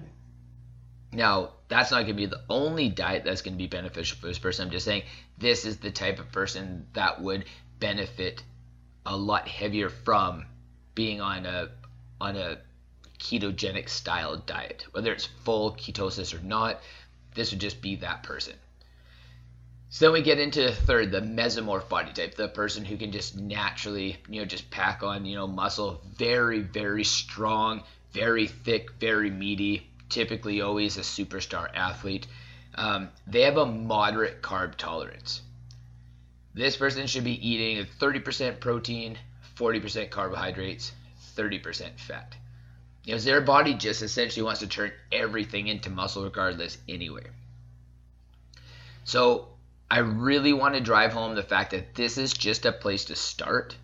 Now, 1.13 1.51
that's 1.69 1.91
not 1.91 1.99
going 1.99 2.09
to 2.09 2.15
be 2.15 2.27
the 2.27 2.43
only 2.49 2.89
diet 2.89 3.25
that's 3.25 3.43
going 3.43 3.55
to 3.55 3.59
be 3.59 3.67
beneficial 3.67 4.19
for 4.19 4.27
this 4.27 4.39
person. 4.39 4.67
I'm 4.67 4.73
just 4.73 4.87
saying 4.87 5.03
this 5.39 5.67
is 5.67 5.77
the 5.77 5.91
type 5.91 6.19
of 6.19 6.33
person 6.33 6.87
that 6.95 7.21
would 7.21 7.45
benefit 7.79 8.43
a 9.05 9.17
lot 9.17 9.47
heavier 9.47 9.91
from 9.91 10.47
being 10.95 11.21
on 11.21 11.45
a 11.45 11.69
on 12.21 12.37
a 12.37 12.59
ketogenic 13.19 13.89
style 13.89 14.37
diet, 14.37 14.87
whether 14.93 15.13
it's 15.13 15.27
full 15.27 15.73
ketosis 15.73 16.35
or 16.39 16.43
not. 16.43 16.81
This 17.35 17.51
would 17.51 17.61
just 17.61 17.81
be 17.81 17.97
that 17.97 18.23
person. 18.23 18.55
So 19.89 20.07
then 20.07 20.13
we 20.15 20.23
get 20.23 20.39
into 20.39 20.63
the 20.63 20.73
third, 20.73 21.11
the 21.11 21.21
mesomorph 21.21 21.89
body 21.89 22.13
type, 22.13 22.35
the 22.35 22.49
person 22.49 22.85
who 22.85 22.97
can 22.97 23.13
just 23.13 23.37
naturally, 23.37 24.17
you 24.27 24.41
know, 24.41 24.47
just 24.47 24.71
pack 24.71 25.03
on, 25.03 25.27
you 25.27 25.37
know, 25.37 25.47
muscle, 25.47 26.01
very, 26.17 26.61
very 26.61 27.05
strong, 27.05 27.83
very 28.13 28.47
thick, 28.47 28.93
very 28.93 29.31
meaty, 29.31 29.87
typically 30.09 30.63
always 30.63 30.97
a 30.97 31.03
superstar 31.03 31.69
athlete. 31.75 32.27
Um, 32.75 33.11
they 33.27 33.43
have 33.43 33.59
a 33.59 33.67
moderate 33.67 34.41
carb 34.41 34.77
tolerance. 34.77 35.43
This 36.55 36.77
person 36.77 37.07
should 37.07 37.25
be 37.25 37.47
eating 37.47 37.85
30% 38.01 38.61
protein, 38.61 39.19
40% 39.57 40.09
carbohydrates, 40.09 40.93
30% 41.37 41.99
fat. 41.99 42.35
Because 43.05 43.25
their 43.25 43.41
body 43.41 43.75
just 43.75 44.03
essentially 44.03 44.45
wants 44.45 44.61
to 44.61 44.69
turn 44.69 44.93
everything 45.11 45.67
into 45.67 45.91
muscle 45.91 46.25
regardless 46.25 46.79
anyway. 46.89 47.27
So 49.05 49.49
I 49.91 49.99
really 49.99 50.53
want 50.53 50.75
to 50.75 50.81
drive 50.81 51.13
home 51.13 51.35
the 51.35 51.43
fact 51.43 51.73
that 51.73 51.95
this 51.95 52.17
is 52.17 52.33
just 52.33 52.65
a 52.65 52.73
place 52.73 53.05
to 53.07 53.17
start. 53.17 53.77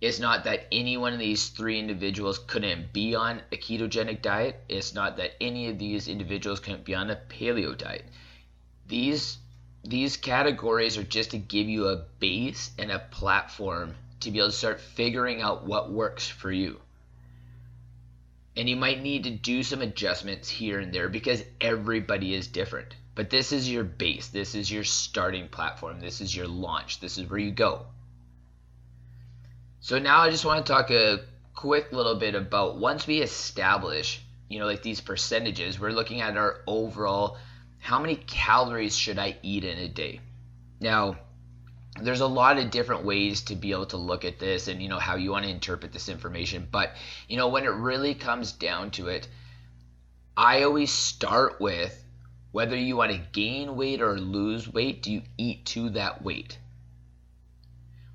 It's 0.00 0.18
not 0.18 0.44
that 0.44 0.66
any 0.72 0.96
one 0.96 1.12
of 1.12 1.18
these 1.18 1.50
three 1.50 1.78
individuals 1.78 2.38
couldn't 2.38 2.92
be 2.92 3.14
on 3.14 3.42
a 3.52 3.56
ketogenic 3.56 4.22
diet. 4.22 4.64
It's 4.68 4.94
not 4.94 5.18
that 5.18 5.32
any 5.40 5.68
of 5.68 5.78
these 5.78 6.08
individuals 6.08 6.58
couldn't 6.58 6.86
be 6.86 6.94
on 6.94 7.10
a 7.10 7.16
paleo 7.16 7.76
diet. 7.76 8.06
These 8.86 9.36
these 9.84 10.16
categories 10.16 10.98
are 10.98 11.04
just 11.04 11.30
to 11.30 11.38
give 11.38 11.68
you 11.68 11.88
a 11.88 12.04
base 12.18 12.70
and 12.78 12.90
a 12.90 12.98
platform 12.98 13.94
to 14.20 14.30
be 14.30 14.38
able 14.38 14.48
to 14.48 14.56
start 14.56 14.80
figuring 14.80 15.42
out 15.42 15.64
what 15.64 15.90
works 15.90 16.26
for 16.26 16.50
you. 16.50 16.80
And 18.56 18.68
you 18.68 18.76
might 18.76 19.02
need 19.02 19.24
to 19.24 19.30
do 19.30 19.62
some 19.62 19.80
adjustments 19.80 20.48
here 20.48 20.80
and 20.80 20.92
there 20.92 21.08
because 21.08 21.44
everybody 21.60 22.34
is 22.34 22.46
different. 22.46 22.96
But 23.14 23.30
this 23.30 23.52
is 23.52 23.70
your 23.70 23.84
base. 23.84 24.28
This 24.28 24.54
is 24.54 24.70
your 24.70 24.84
starting 24.84 25.48
platform. 25.48 26.00
This 26.00 26.20
is 26.20 26.34
your 26.34 26.46
launch. 26.46 27.00
This 27.00 27.18
is 27.18 27.28
where 27.28 27.38
you 27.38 27.50
go. 27.50 27.86
So 29.80 29.98
now 29.98 30.20
I 30.20 30.30
just 30.30 30.44
want 30.44 30.64
to 30.64 30.72
talk 30.72 30.90
a 30.90 31.20
quick 31.54 31.92
little 31.92 32.16
bit 32.16 32.34
about 32.34 32.78
once 32.78 33.06
we 33.06 33.20
establish, 33.20 34.22
you 34.48 34.58
know, 34.58 34.66
like 34.66 34.82
these 34.82 35.00
percentages, 35.00 35.78
we're 35.78 35.92
looking 35.92 36.20
at 36.20 36.36
our 36.36 36.62
overall 36.66 37.38
how 37.80 37.98
many 37.98 38.14
calories 38.14 38.96
should 38.96 39.18
I 39.18 39.36
eat 39.42 39.64
in 39.64 39.78
a 39.78 39.88
day? 39.88 40.20
Now, 40.80 41.18
there's 41.98 42.20
a 42.20 42.26
lot 42.26 42.58
of 42.58 42.70
different 42.70 43.04
ways 43.04 43.42
to 43.42 43.56
be 43.56 43.72
able 43.72 43.86
to 43.86 43.96
look 43.96 44.24
at 44.24 44.38
this 44.38 44.68
and 44.68 44.82
you 44.82 44.88
know 44.88 44.98
how 44.98 45.16
you 45.16 45.30
want 45.32 45.44
to 45.44 45.50
interpret 45.50 45.92
this 45.92 46.08
information, 46.08 46.68
but 46.70 46.94
you 47.28 47.36
know 47.36 47.48
when 47.48 47.64
it 47.64 47.70
really 47.70 48.14
comes 48.14 48.52
down 48.52 48.90
to 48.92 49.08
it, 49.08 49.26
I 50.36 50.62
always 50.62 50.92
start 50.92 51.60
with 51.60 52.04
whether 52.52 52.76
you 52.76 52.96
want 52.96 53.12
to 53.12 53.18
gain 53.32 53.76
weight 53.76 54.00
or 54.00 54.18
lose 54.18 54.72
weight, 54.72 55.02
do 55.02 55.12
you 55.12 55.22
eat 55.36 55.66
to 55.66 55.90
that 55.90 56.22
weight? 56.22 56.58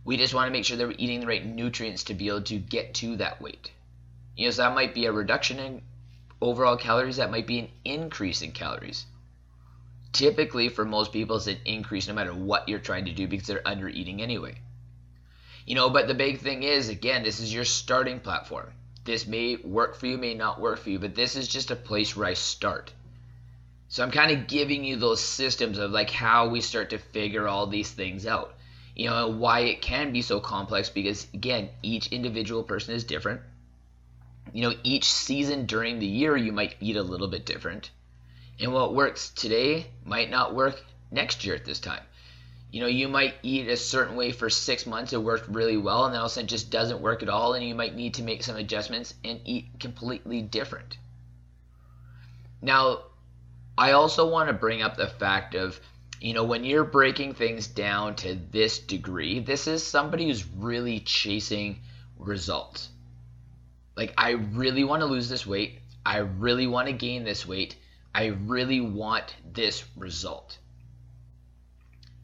We 0.03 0.17
just 0.17 0.33
want 0.33 0.47
to 0.47 0.51
make 0.51 0.65
sure 0.65 0.77
that 0.77 0.87
we're 0.87 0.95
eating 0.97 1.21
the 1.21 1.27
right 1.27 1.45
nutrients 1.45 2.03
to 2.05 2.13
be 2.13 2.27
able 2.27 2.43
to 2.43 2.57
get 2.57 2.93
to 2.95 3.17
that 3.17 3.41
weight. 3.41 3.71
You 4.35 4.45
know, 4.45 4.51
so 4.51 4.63
that 4.63 4.75
might 4.75 4.93
be 4.93 5.05
a 5.05 5.11
reduction 5.11 5.59
in 5.59 5.81
overall 6.41 6.77
calories, 6.77 7.17
that 7.17 7.31
might 7.31 7.47
be 7.47 7.59
an 7.59 7.69
increase 7.83 8.41
in 8.41 8.51
calories 8.51 9.05
typically 10.15 10.69
for 10.69 10.85
most 10.85 11.11
people 11.11 11.35
it's 11.35 11.47
an 11.47 11.57
increase 11.65 12.07
no 12.07 12.13
matter 12.13 12.33
what 12.33 12.69
you're 12.69 12.79
trying 12.79 13.03
to 13.03 13.11
do 13.11 13.27
because 13.27 13.47
they're 13.47 13.67
under 13.67 13.89
eating 13.89 14.21
anyway. 14.21 14.55
You 15.65 15.75
know 15.75 15.89
but 15.89 16.07
the 16.07 16.13
big 16.13 16.39
thing 16.39 16.63
is 16.63 16.87
again 16.87 17.23
this 17.23 17.41
is 17.41 17.53
your 17.53 17.65
starting 17.65 18.21
platform. 18.21 18.71
This 19.03 19.27
may 19.27 19.57
work 19.57 19.97
for 19.97 20.07
you 20.07 20.17
may 20.17 20.33
not 20.33 20.61
work 20.61 20.79
for 20.79 20.89
you 20.89 20.99
but 20.99 21.15
this 21.15 21.35
is 21.35 21.49
just 21.49 21.69
a 21.69 21.75
place 21.75 22.15
where 22.15 22.27
i 22.27 22.33
start. 22.33 22.93
So 23.89 24.03
i'm 24.03 24.11
kind 24.11 24.31
of 24.31 24.47
giving 24.47 24.85
you 24.85 24.95
those 24.95 25.19
systems 25.19 25.77
of 25.77 25.91
like 25.91 26.09
how 26.09 26.47
we 26.47 26.61
start 26.61 26.91
to 26.91 26.97
figure 26.97 27.45
all 27.45 27.67
these 27.67 27.91
things 27.91 28.25
out. 28.25 28.55
You 28.95 29.09
know 29.09 29.27
why 29.27 29.59
it 29.61 29.81
can 29.81 30.13
be 30.13 30.21
so 30.21 30.39
complex 30.39 30.87
because 30.87 31.27
again 31.33 31.69
each 31.83 32.07
individual 32.07 32.63
person 32.63 32.95
is 32.95 33.03
different. 33.03 33.41
You 34.53 34.61
know 34.61 34.75
each 34.83 35.11
season 35.11 35.65
during 35.65 35.99
the 35.99 36.07
year 36.07 36.37
you 36.37 36.53
might 36.53 36.77
eat 36.79 36.95
a 36.95 37.03
little 37.03 37.27
bit 37.27 37.45
different 37.45 37.91
and 38.59 38.73
what 38.73 38.95
works 38.95 39.29
today 39.29 39.87
might 40.03 40.29
not 40.29 40.55
work 40.55 40.81
next 41.11 41.45
year 41.45 41.55
at 41.55 41.65
this 41.65 41.79
time. 41.79 42.03
You 42.71 42.81
know, 42.81 42.87
you 42.87 43.07
might 43.07 43.35
eat 43.41 43.67
a 43.67 43.77
certain 43.77 44.15
way 44.15 44.31
for 44.31 44.49
six 44.49 44.85
months, 44.85 45.13
it 45.13 45.21
worked 45.21 45.47
really 45.47 45.77
well, 45.77 46.05
and 46.05 46.13
then 46.13 46.19
all 46.19 46.25
of 46.25 46.31
a 46.31 46.33
sudden 46.33 46.45
it 46.45 46.49
just 46.49 46.71
doesn't 46.71 47.01
work 47.01 47.23
at 47.23 47.29
all, 47.29 47.53
and 47.53 47.65
you 47.65 47.73
might 47.73 47.95
need 47.95 48.15
to 48.15 48.23
make 48.23 48.43
some 48.43 48.57
adjustments 48.57 49.13
and 49.23 49.39
eat 49.45 49.79
completely 49.79 50.41
different. 50.41 50.97
Now, 52.61 53.03
I 53.77 53.91
also 53.91 54.29
want 54.29 54.49
to 54.49 54.53
bring 54.53 54.81
up 54.81 54.97
the 54.97 55.07
fact 55.07 55.55
of, 55.55 55.79
you 56.19 56.33
know, 56.33 56.43
when 56.43 56.63
you're 56.63 56.83
breaking 56.83 57.33
things 57.33 57.67
down 57.67 58.15
to 58.17 58.35
this 58.51 58.79
degree, 58.79 59.39
this 59.39 59.67
is 59.67 59.85
somebody 59.85 60.27
who's 60.27 60.45
really 60.47 60.99
chasing 61.01 61.79
results. 62.17 62.89
Like, 63.95 64.13
I 64.17 64.31
really 64.31 64.83
want 64.83 65.01
to 65.01 65.05
lose 65.05 65.29
this 65.29 65.45
weight. 65.45 65.79
I 66.05 66.17
really 66.17 66.67
want 66.67 66.87
to 66.87 66.93
gain 66.93 67.23
this 67.23 67.45
weight. 67.45 67.75
I 68.15 68.27
really 68.27 68.79
want 68.79 69.35
this 69.51 69.83
result. 69.97 70.57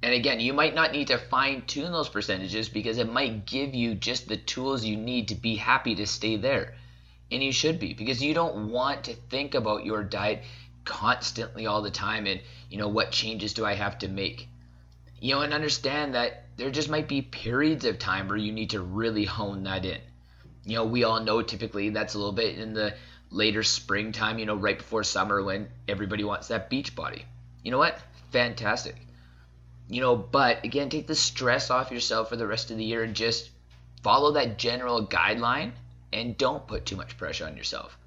And 0.02 0.14
again, 0.14 0.40
you 0.40 0.54
might 0.54 0.74
not 0.74 0.94
need 0.94 1.08
to 1.08 1.18
fine 1.18 1.64
tune 1.64 1.92
those 1.92 2.08
percentages 2.08 2.70
because 2.70 2.98
it 2.98 3.12
might 3.12 3.46
give 3.46 3.76
you 3.76 3.94
just 3.94 4.30
the 4.30 4.38
tools 4.38 4.86
you 4.86 4.96
need 4.96 5.28
to 5.28 5.36
be 5.36 5.58
happy 5.58 5.94
to 5.96 6.08
stay 6.08 6.38
there. 6.38 6.76
And 7.30 7.44
you 7.44 7.52
should 7.52 7.78
be 7.78 7.94
because 7.94 8.24
you 8.24 8.34
don't 8.34 8.72
want 8.72 9.04
to 9.04 9.16
think 9.30 9.54
about 9.54 9.86
your 9.86 10.02
diet 10.02 10.44
constantly 10.86 11.68
all 11.68 11.82
the 11.82 11.92
time 11.92 12.26
and, 12.26 12.40
you 12.70 12.78
know, 12.78 12.88
what 12.88 13.12
changes 13.12 13.54
do 13.54 13.66
I 13.66 13.74
have 13.74 14.00
to 14.00 14.08
make? 14.08 14.48
You 15.20 15.36
know, 15.36 15.42
and 15.42 15.54
understand 15.54 16.16
that 16.16 16.46
there 16.56 16.72
just 16.72 16.90
might 16.90 17.10
be 17.10 17.22
periods 17.22 17.84
of 17.84 18.00
time 18.00 18.30
where 18.30 18.38
you 18.38 18.54
need 18.54 18.70
to 18.70 18.82
really 18.82 19.26
hone 19.26 19.64
that 19.64 19.84
in. 19.84 20.00
You 20.64 20.76
know, 20.76 20.86
we 20.86 21.04
all 21.04 21.20
know 21.20 21.42
typically 21.42 21.90
that's 21.90 22.14
a 22.14 22.18
little 22.18 22.32
bit 22.32 22.58
in 22.58 22.74
the 22.74 22.96
later 23.32 23.64
springtime, 23.64 24.38
you 24.38 24.46
know, 24.46 24.56
right 24.56 24.78
before 24.78 25.04
summer 25.04 25.42
when 25.42 25.70
everybody 25.88 26.24
wants 26.24 26.50
that 26.50 26.70
beach 26.70 26.96
body. 26.96 27.26
You 27.64 27.72
know 27.72 27.78
what? 27.78 27.98
Fantastic. 28.32 28.96
You 29.90 30.02
know, 30.02 30.16
but 30.16 30.64
again, 30.64 30.90
take 30.90 31.08
the 31.08 31.16
stress 31.16 31.70
off 31.70 31.92
yourself 31.92 32.30
for 32.30 32.36
the 32.36 32.48
rest 32.48 32.72
of 32.72 32.78
the 32.78 32.84
year 32.84 33.04
and 33.04 33.16
just 33.16 33.50
follow 34.04 34.34
that 34.34 34.58
general 34.58 35.08
guideline 35.08 35.72
and 36.14 36.38
don't 36.38 36.68
put 36.68 36.86
too 36.86 36.96
much 36.96 37.18
pressure 37.18 37.46
on 37.46 37.58
yourself. 37.58 37.98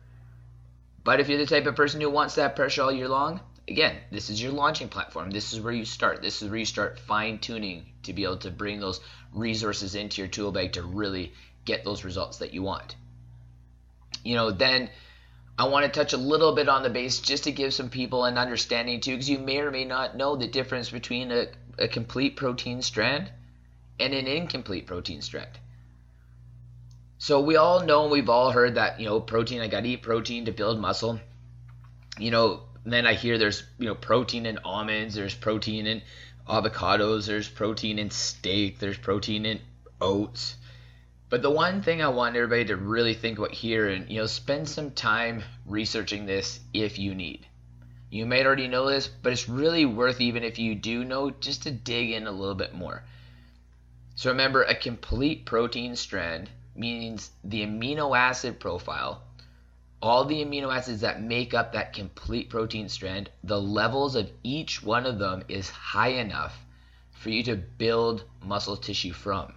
But 1.02 1.20
if 1.20 1.28
you're 1.28 1.38
the 1.38 1.46
type 1.46 1.66
of 1.66 1.76
person 1.76 2.00
who 2.00 2.10
wants 2.10 2.34
that 2.34 2.56
pressure 2.56 2.82
all 2.82 2.92
year 2.92 3.08
long, 3.08 3.40
again, 3.68 3.96
this 4.10 4.30
is 4.30 4.42
your 4.42 4.52
launching 4.52 4.88
platform. 4.88 5.30
This 5.30 5.52
is 5.52 5.60
where 5.60 5.72
you 5.72 5.84
start. 5.84 6.22
This 6.22 6.42
is 6.42 6.48
where 6.48 6.58
you 6.58 6.64
start 6.64 6.98
fine 6.98 7.38
tuning 7.38 7.86
to 8.04 8.12
be 8.12 8.24
able 8.24 8.38
to 8.38 8.50
bring 8.50 8.80
those 8.80 9.00
resources 9.32 9.94
into 9.94 10.20
your 10.20 10.28
tool 10.28 10.52
bag 10.52 10.72
to 10.74 10.82
really 10.82 11.32
get 11.64 11.84
those 11.84 12.04
results 12.04 12.38
that 12.38 12.52
you 12.52 12.62
want. 12.62 12.96
You 14.22 14.34
know, 14.34 14.50
then 14.50 14.90
I 15.56 15.68
want 15.68 15.84
to 15.86 15.90
touch 15.90 16.12
a 16.12 16.16
little 16.18 16.54
bit 16.54 16.68
on 16.68 16.82
the 16.82 16.90
base 16.90 17.20
just 17.20 17.44
to 17.44 17.52
give 17.52 17.72
some 17.72 17.88
people 17.88 18.24
an 18.24 18.38
understanding 18.38 19.00
too, 19.00 19.12
because 19.12 19.30
you 19.30 19.38
may 19.38 19.58
or 19.58 19.70
may 19.70 19.84
not 19.84 20.16
know 20.16 20.34
the 20.34 20.48
difference 20.48 20.90
between 20.90 21.30
a, 21.30 21.46
a 21.78 21.86
complete 21.86 22.36
protein 22.36 22.82
strand 22.82 23.30
and 24.00 24.12
an 24.12 24.26
incomplete 24.26 24.86
protein 24.86 25.22
strand. 25.22 25.50
So 27.18 27.40
we 27.40 27.56
all 27.56 27.84
know, 27.84 28.08
we've 28.08 28.28
all 28.28 28.50
heard 28.50 28.74
that, 28.74 28.98
you 28.98 29.06
know, 29.06 29.20
protein, 29.20 29.60
I 29.60 29.68
got 29.68 29.82
to 29.82 29.88
eat 29.88 30.02
protein 30.02 30.46
to 30.46 30.52
build 30.52 30.80
muscle. 30.80 31.20
You 32.18 32.32
know, 32.32 32.64
then 32.84 33.06
I 33.06 33.14
hear 33.14 33.38
there's, 33.38 33.62
you 33.78 33.86
know, 33.86 33.94
protein 33.94 34.46
in 34.46 34.58
almonds, 34.58 35.14
there's 35.14 35.34
protein 35.34 35.86
in 35.86 36.02
avocados, 36.48 37.26
there's 37.26 37.48
protein 37.48 37.98
in 37.98 38.10
steak, 38.10 38.80
there's 38.80 38.98
protein 38.98 39.46
in 39.46 39.60
oats. 40.00 40.56
But 41.34 41.42
the 41.42 41.50
one 41.50 41.82
thing 41.82 42.00
I 42.00 42.10
want 42.10 42.36
everybody 42.36 42.66
to 42.66 42.76
really 42.76 43.12
think 43.12 43.38
about 43.38 43.50
here 43.50 43.88
and 43.88 44.08
you 44.08 44.20
know 44.20 44.26
spend 44.26 44.68
some 44.68 44.92
time 44.92 45.42
researching 45.66 46.26
this 46.26 46.60
if 46.72 46.96
you 46.96 47.12
need. 47.12 47.44
You 48.08 48.24
may 48.24 48.46
already 48.46 48.68
know 48.68 48.88
this, 48.88 49.08
but 49.08 49.32
it's 49.32 49.48
really 49.48 49.84
worth 49.84 50.20
even 50.20 50.44
if 50.44 50.60
you 50.60 50.76
do 50.76 51.02
know 51.02 51.30
just 51.30 51.64
to 51.64 51.72
dig 51.72 52.12
in 52.12 52.28
a 52.28 52.30
little 52.30 52.54
bit 52.54 52.72
more. 52.72 53.02
So 54.14 54.30
remember 54.30 54.62
a 54.62 54.76
complete 54.76 55.44
protein 55.44 55.96
strand 55.96 56.50
means 56.76 57.32
the 57.42 57.66
amino 57.66 58.16
acid 58.16 58.60
profile 58.60 59.24
all 60.00 60.24
the 60.26 60.44
amino 60.44 60.72
acids 60.72 61.00
that 61.00 61.20
make 61.20 61.52
up 61.52 61.72
that 61.72 61.94
complete 61.94 62.48
protein 62.48 62.88
strand, 62.88 63.28
the 63.42 63.60
levels 63.60 64.14
of 64.14 64.30
each 64.44 64.84
one 64.84 65.04
of 65.04 65.18
them 65.18 65.42
is 65.48 65.68
high 65.68 66.14
enough 66.14 66.64
for 67.10 67.30
you 67.30 67.42
to 67.42 67.56
build 67.56 68.22
muscle 68.40 68.76
tissue 68.76 69.12
from. 69.12 69.52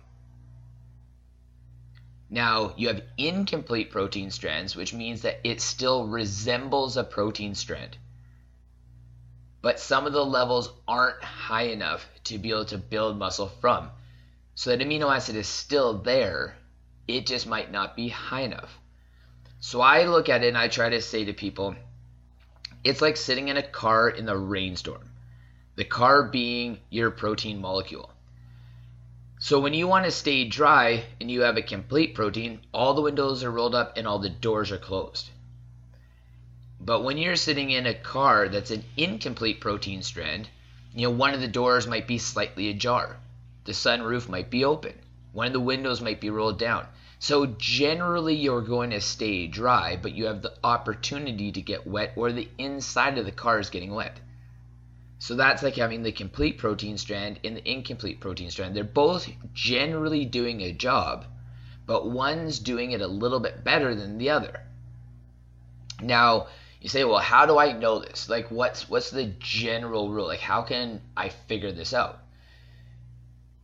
Now, 2.29 2.74
you 2.75 2.89
have 2.89 3.03
incomplete 3.17 3.89
protein 3.89 4.31
strands, 4.31 4.75
which 4.75 4.93
means 4.93 5.22
that 5.22 5.39
it 5.43 5.62
still 5.62 6.07
resembles 6.07 6.98
a 6.98 7.03
protein 7.03 7.55
strand. 7.55 7.98
But 9.62 9.79
some 9.79 10.05
of 10.05 10.13
the 10.13 10.25
levels 10.25 10.72
aren't 10.88 11.24
high 11.24 11.67
enough 11.69 12.07
to 12.25 12.38
be 12.38 12.50
able 12.50 12.65
to 12.65 12.77
build 12.77 13.17
muscle 13.17 13.48
from. 13.48 13.89
So 14.55 14.69
that 14.69 14.86
amino 14.86 15.15
acid 15.15 15.36
is 15.36 15.48
still 15.48 16.00
there, 16.00 16.57
it 17.07 17.25
just 17.25 17.48
might 17.48 17.72
not 17.72 17.96
be 17.96 18.10
high 18.10 18.41
enough. 18.41 18.77
So 19.60 19.81
I 19.81 20.03
look 20.03 20.29
at 20.29 20.43
it 20.43 20.50
and 20.50 20.57
I 20.57 20.67
try 20.67 20.89
to 20.89 21.01
say 21.01 21.25
to 21.25 21.34
people, 21.34 21.75
it's 22.84 23.01
like 23.01 23.17
sitting 23.17 23.48
in 23.48 23.57
a 23.57 23.63
car 23.63 24.10
in 24.10 24.25
the 24.25 24.38
rainstorm. 24.38 25.12
The 25.75 25.86
car 25.86 26.24
being 26.24 26.79
your 26.89 27.12
protein 27.12 27.62
molecule. 27.62 28.12
So 29.39 29.60
when 29.60 29.75
you 29.75 29.88
want 29.88 30.06
to 30.06 30.12
stay 30.12 30.46
dry 30.46 31.06
and 31.22 31.29
you 31.29 31.41
have 31.41 31.58
a 31.58 31.62
complete 31.62 32.15
protein, 32.15 32.62
all 32.74 32.96
the 32.96 33.01
windows 33.01 33.44
are 33.44 33.51
rolled 33.51 33.75
up 33.75 33.96
and 33.96 34.08
all 34.08 34.17
the 34.17 34.32
doors 34.32 34.72
are 34.72 34.79
closed. 34.79 35.29
But 36.79 37.03
when 37.03 37.20
you're 37.20 37.36
sitting 37.36 37.70
in 37.70 37.86
a 37.86 37.94
car 37.94 38.50
that's 38.50 38.72
an 38.72 38.84
incomplete 38.96 39.62
protein 39.62 40.01
strand, 40.01 40.50
you 40.91 41.03
know, 41.03 41.12
one 41.12 41.36
of 41.36 41.41
the 41.41 41.48
doors 41.48 41.86
might 41.86 42.08
be 42.08 42.17
slightly 42.17 42.70
ajar. 42.70 43.17
The 43.65 43.74
sunroof 43.74 44.27
might 44.27 44.50
be 44.50 44.65
open. 44.65 44.94
One 45.34 45.46
of 45.46 45.53
the 45.53 45.60
windows 45.60 46.01
might 46.01 46.20
be 46.20 46.32
rolled 46.32 46.58
down. 46.58 46.88
So 47.20 47.46
generally 47.46 48.36
you're 48.36 48.62
going 48.62 48.89
to 48.89 49.01
stay 49.01 49.46
dry, 49.46 49.98
but 49.98 50.13
you 50.13 50.25
have 50.25 50.41
the 50.41 50.58
opportunity 50.63 51.51
to 51.51 51.62
get 51.62 51.86
wet 51.86 52.13
or 52.15 52.32
the 52.32 52.50
inside 52.58 53.20
of 53.20 53.25
the 53.25 53.32
car 53.32 53.60
is 53.60 53.70
getting 53.70 53.94
wet. 53.94 54.20
So 55.19 55.36
that's 55.36 55.63
like 55.63 55.75
having 55.75 56.03
the 56.03 56.12
complete 56.12 56.57
protein 56.57 56.97
strand 56.97 57.39
and 57.43 57.57
the 57.57 57.71
incomplete 57.71 58.19
protein 58.19 58.51
strand. 58.51 58.75
They're 58.75 58.83
both 58.83 59.27
generally 59.53 60.25
doing 60.25 60.62
a 60.62 60.71
job, 60.71 61.25
but 61.86 62.09
one's 62.09 62.59
doing 62.59 62.91
it 62.91 63.01
a 63.01 63.07
little 63.07 63.39
bit 63.39 63.63
better 63.63 63.95
than 63.95 64.17
the 64.17 64.29
other. 64.29 64.62
Now, 66.01 66.47
you 66.79 66.89
say, 66.89 67.03
well, 67.03 67.17
how 67.17 67.47
do 67.47 67.57
I 67.57 67.71
know 67.71 68.00
this? 68.00 68.29
Like, 68.29 68.51
what's 68.51 68.88
what's 68.88 69.09
the 69.09 69.25
general 69.39 70.12
rule? 70.12 70.27
Like, 70.27 70.39
how 70.39 70.62
can 70.62 71.01
I 71.15 71.29
figure 71.29 71.71
this 71.71 71.93
out? 71.93 72.19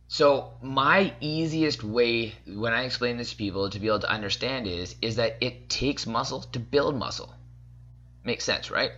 So 0.08 0.54
my 0.60 1.14
easiest 1.20 1.82
way 1.84 2.34
when 2.46 2.72
I 2.72 2.82
explain 2.82 3.16
this 3.16 3.30
to 3.30 3.36
people 3.36 3.70
to 3.70 3.78
be 3.78 3.86
able 3.86 4.00
to 4.00 4.10
understand 4.10 4.66
is 4.66 4.96
is 5.00 5.16
that 5.16 5.36
it 5.40 5.68
takes 5.68 6.06
muscle 6.06 6.42
to 6.42 6.58
build 6.58 6.96
muscle. 6.96 7.32
Makes 8.24 8.44
sense, 8.44 8.70
right? 8.70 8.90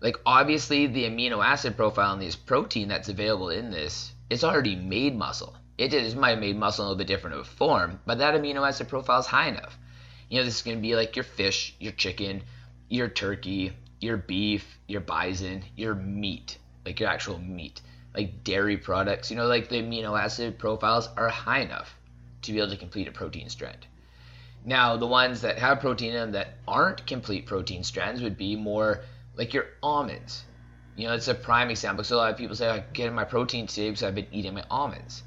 Like 0.00 0.16
obviously 0.24 0.86
the 0.86 1.04
amino 1.04 1.44
acid 1.44 1.76
profile 1.76 2.12
in 2.14 2.20
this 2.20 2.36
protein 2.36 2.88
that's 2.88 3.08
available 3.08 3.50
in 3.50 3.70
this, 3.70 4.12
it's 4.30 4.44
already 4.44 4.76
made 4.76 5.16
muscle. 5.16 5.56
It 5.78 5.90
just 5.90 6.16
might 6.16 6.30
have 6.30 6.38
made 6.38 6.56
muscle 6.56 6.84
a 6.84 6.86
little 6.86 6.98
bit 6.98 7.06
different 7.06 7.36
of 7.36 7.42
a 7.42 7.50
form, 7.50 8.00
but 8.06 8.18
that 8.18 8.34
amino 8.34 8.66
acid 8.66 8.88
profile 8.88 9.20
is 9.20 9.26
high 9.26 9.48
enough. 9.48 9.78
You 10.28 10.38
know, 10.38 10.44
this 10.44 10.56
is 10.56 10.62
going 10.62 10.76
to 10.76 10.82
be 10.82 10.96
like 10.96 11.16
your 11.16 11.24
fish, 11.24 11.74
your 11.78 11.92
chicken, 11.92 12.42
your 12.88 13.08
turkey, 13.08 13.72
your 14.00 14.16
beef, 14.16 14.78
your 14.86 15.00
bison, 15.00 15.64
your 15.76 15.94
meat, 15.94 16.58
like 16.84 17.00
your 17.00 17.08
actual 17.08 17.38
meat 17.38 17.80
like 18.16 18.42
dairy 18.44 18.78
products, 18.78 19.30
you 19.30 19.36
know, 19.36 19.46
like 19.46 19.68
the 19.68 19.82
amino 19.82 20.18
acid 20.18 20.58
profiles 20.58 21.08
are 21.16 21.28
high 21.28 21.60
enough 21.60 21.94
to 22.42 22.52
be 22.52 22.58
able 22.58 22.70
to 22.70 22.76
complete 22.76 23.06
a 23.06 23.12
protein 23.12 23.48
strand. 23.50 23.86
Now, 24.64 24.96
the 24.96 25.06
ones 25.06 25.42
that 25.42 25.58
have 25.58 25.80
protein 25.80 26.10
in 26.10 26.16
them 26.16 26.32
that 26.32 26.54
aren't 26.66 27.06
complete 27.06 27.46
protein 27.46 27.84
strands 27.84 28.22
would 28.22 28.38
be 28.38 28.56
more 28.56 29.02
like 29.36 29.54
your 29.54 29.66
almonds. 29.82 30.44
You 30.96 31.08
know, 31.08 31.14
it's 31.14 31.28
a 31.28 31.34
prime 31.34 31.70
example. 31.70 32.04
So 32.04 32.16
a 32.16 32.18
lot 32.18 32.32
of 32.32 32.38
people 32.38 32.56
say, 32.56 32.68
I'm 32.68 32.84
getting 32.92 33.14
my 33.14 33.24
protein 33.24 33.66
today 33.66 33.90
because 33.90 34.02
I've 34.02 34.14
been 34.14 34.26
eating 34.32 34.54
my 34.54 34.64
almonds. 34.70 35.22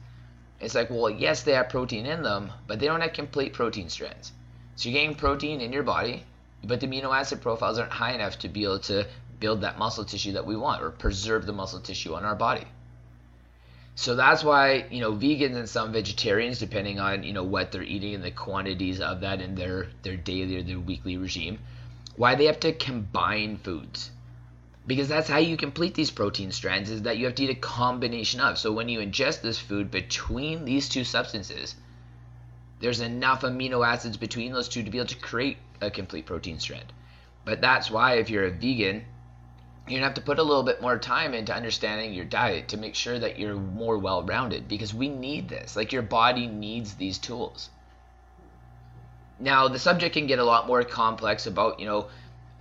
It's 0.59 0.75
like, 0.75 0.89
well, 0.89 1.09
yes, 1.09 1.43
they 1.43 1.53
have 1.53 1.69
protein 1.69 2.05
in 2.05 2.23
them, 2.23 2.51
but 2.67 2.79
they 2.79 2.87
don't 2.87 3.01
have 3.01 3.13
complete 3.13 3.53
protein 3.53 3.89
strands. 3.89 4.31
So 4.75 4.89
you're 4.89 4.99
getting 4.99 5.15
protein 5.15 5.61
in 5.61 5.71
your 5.71 5.83
body, 5.83 6.23
but 6.63 6.79
the 6.79 6.87
amino 6.87 7.15
acid 7.15 7.41
profiles 7.41 7.77
aren't 7.77 7.91
high 7.91 8.13
enough 8.13 8.39
to 8.39 8.49
be 8.49 8.63
able 8.63 8.79
to 8.79 9.07
build 9.39 9.61
that 9.61 9.77
muscle 9.77 10.03
tissue 10.03 10.33
that 10.33 10.45
we 10.45 10.55
want 10.55 10.81
or 10.83 10.89
preserve 10.89 11.45
the 11.45 11.53
muscle 11.53 11.79
tissue 11.79 12.13
on 12.13 12.25
our 12.25 12.35
body. 12.35 12.65
So 13.95 14.15
that's 14.15 14.43
why, 14.43 14.85
you 14.89 15.01
know, 15.01 15.11
vegans 15.11 15.55
and 15.55 15.67
some 15.67 15.91
vegetarians, 15.91 16.59
depending 16.59 16.99
on, 16.99 17.23
you 17.23 17.33
know, 17.33 17.43
what 17.43 17.71
they're 17.71 17.83
eating 17.83 18.15
and 18.15 18.23
the 18.23 18.31
quantities 18.31 19.01
of 19.01 19.21
that 19.21 19.41
in 19.41 19.55
their, 19.55 19.87
their 20.03 20.15
daily 20.15 20.57
or 20.57 20.63
their 20.63 20.79
weekly 20.79 21.17
regime, 21.17 21.59
why 22.19 22.35
they 22.35 22.47
have 22.47 22.59
to 22.59 22.73
combine 22.73 23.55
foods. 23.55 24.11
Because 24.85 25.07
that's 25.07 25.29
how 25.29 25.37
you 25.37 25.55
complete 25.55 25.93
these 25.93 26.11
protein 26.11 26.51
strands 26.51 26.89
is 26.89 27.03
that 27.03 27.17
you 27.17 27.23
have 27.23 27.35
to 27.35 27.43
eat 27.45 27.49
a 27.49 27.55
combination 27.55 28.41
of. 28.41 28.57
So 28.57 28.73
when 28.73 28.89
you 28.89 28.99
ingest 28.99 29.41
this 29.41 29.57
food 29.57 29.89
between 29.89 30.65
these 30.65 30.89
two 30.89 31.05
substances, 31.05 31.75
there's 32.81 32.99
enough 32.99 33.43
amino 33.43 33.87
acids 33.87 34.17
between 34.17 34.51
those 34.51 34.67
two 34.67 34.83
to 34.83 34.91
be 34.91 34.97
able 34.97 35.07
to 35.07 35.15
create 35.15 35.59
a 35.79 35.89
complete 35.89 36.25
protein 36.25 36.59
strand. 36.59 36.91
But 37.45 37.61
that's 37.61 37.89
why 37.89 38.15
if 38.15 38.29
you're 38.29 38.47
a 38.47 38.51
vegan, 38.51 39.05
you're 39.87 39.99
gonna 39.99 40.03
have 40.03 40.15
to 40.15 40.21
put 40.21 40.39
a 40.39 40.43
little 40.43 40.63
bit 40.63 40.81
more 40.81 40.99
time 40.99 41.33
into 41.33 41.55
understanding 41.55 42.11
your 42.11 42.25
diet 42.25 42.67
to 42.67 42.77
make 42.77 42.95
sure 42.95 43.17
that 43.17 43.39
you're 43.39 43.55
more 43.55 43.97
well 43.97 44.23
rounded 44.23 44.67
because 44.67 44.93
we 44.93 45.07
need 45.07 45.47
this. 45.47 45.77
Like 45.77 45.93
your 45.93 46.01
body 46.01 46.47
needs 46.47 46.95
these 46.95 47.17
tools. 47.17 47.69
Now, 49.39 49.67
the 49.67 49.79
subject 49.79 50.13
can 50.13 50.27
get 50.27 50.39
a 50.39 50.43
lot 50.43 50.67
more 50.67 50.83
complex 50.83 51.47
about, 51.47 51.79
you 51.79 51.85
know, 51.85 52.07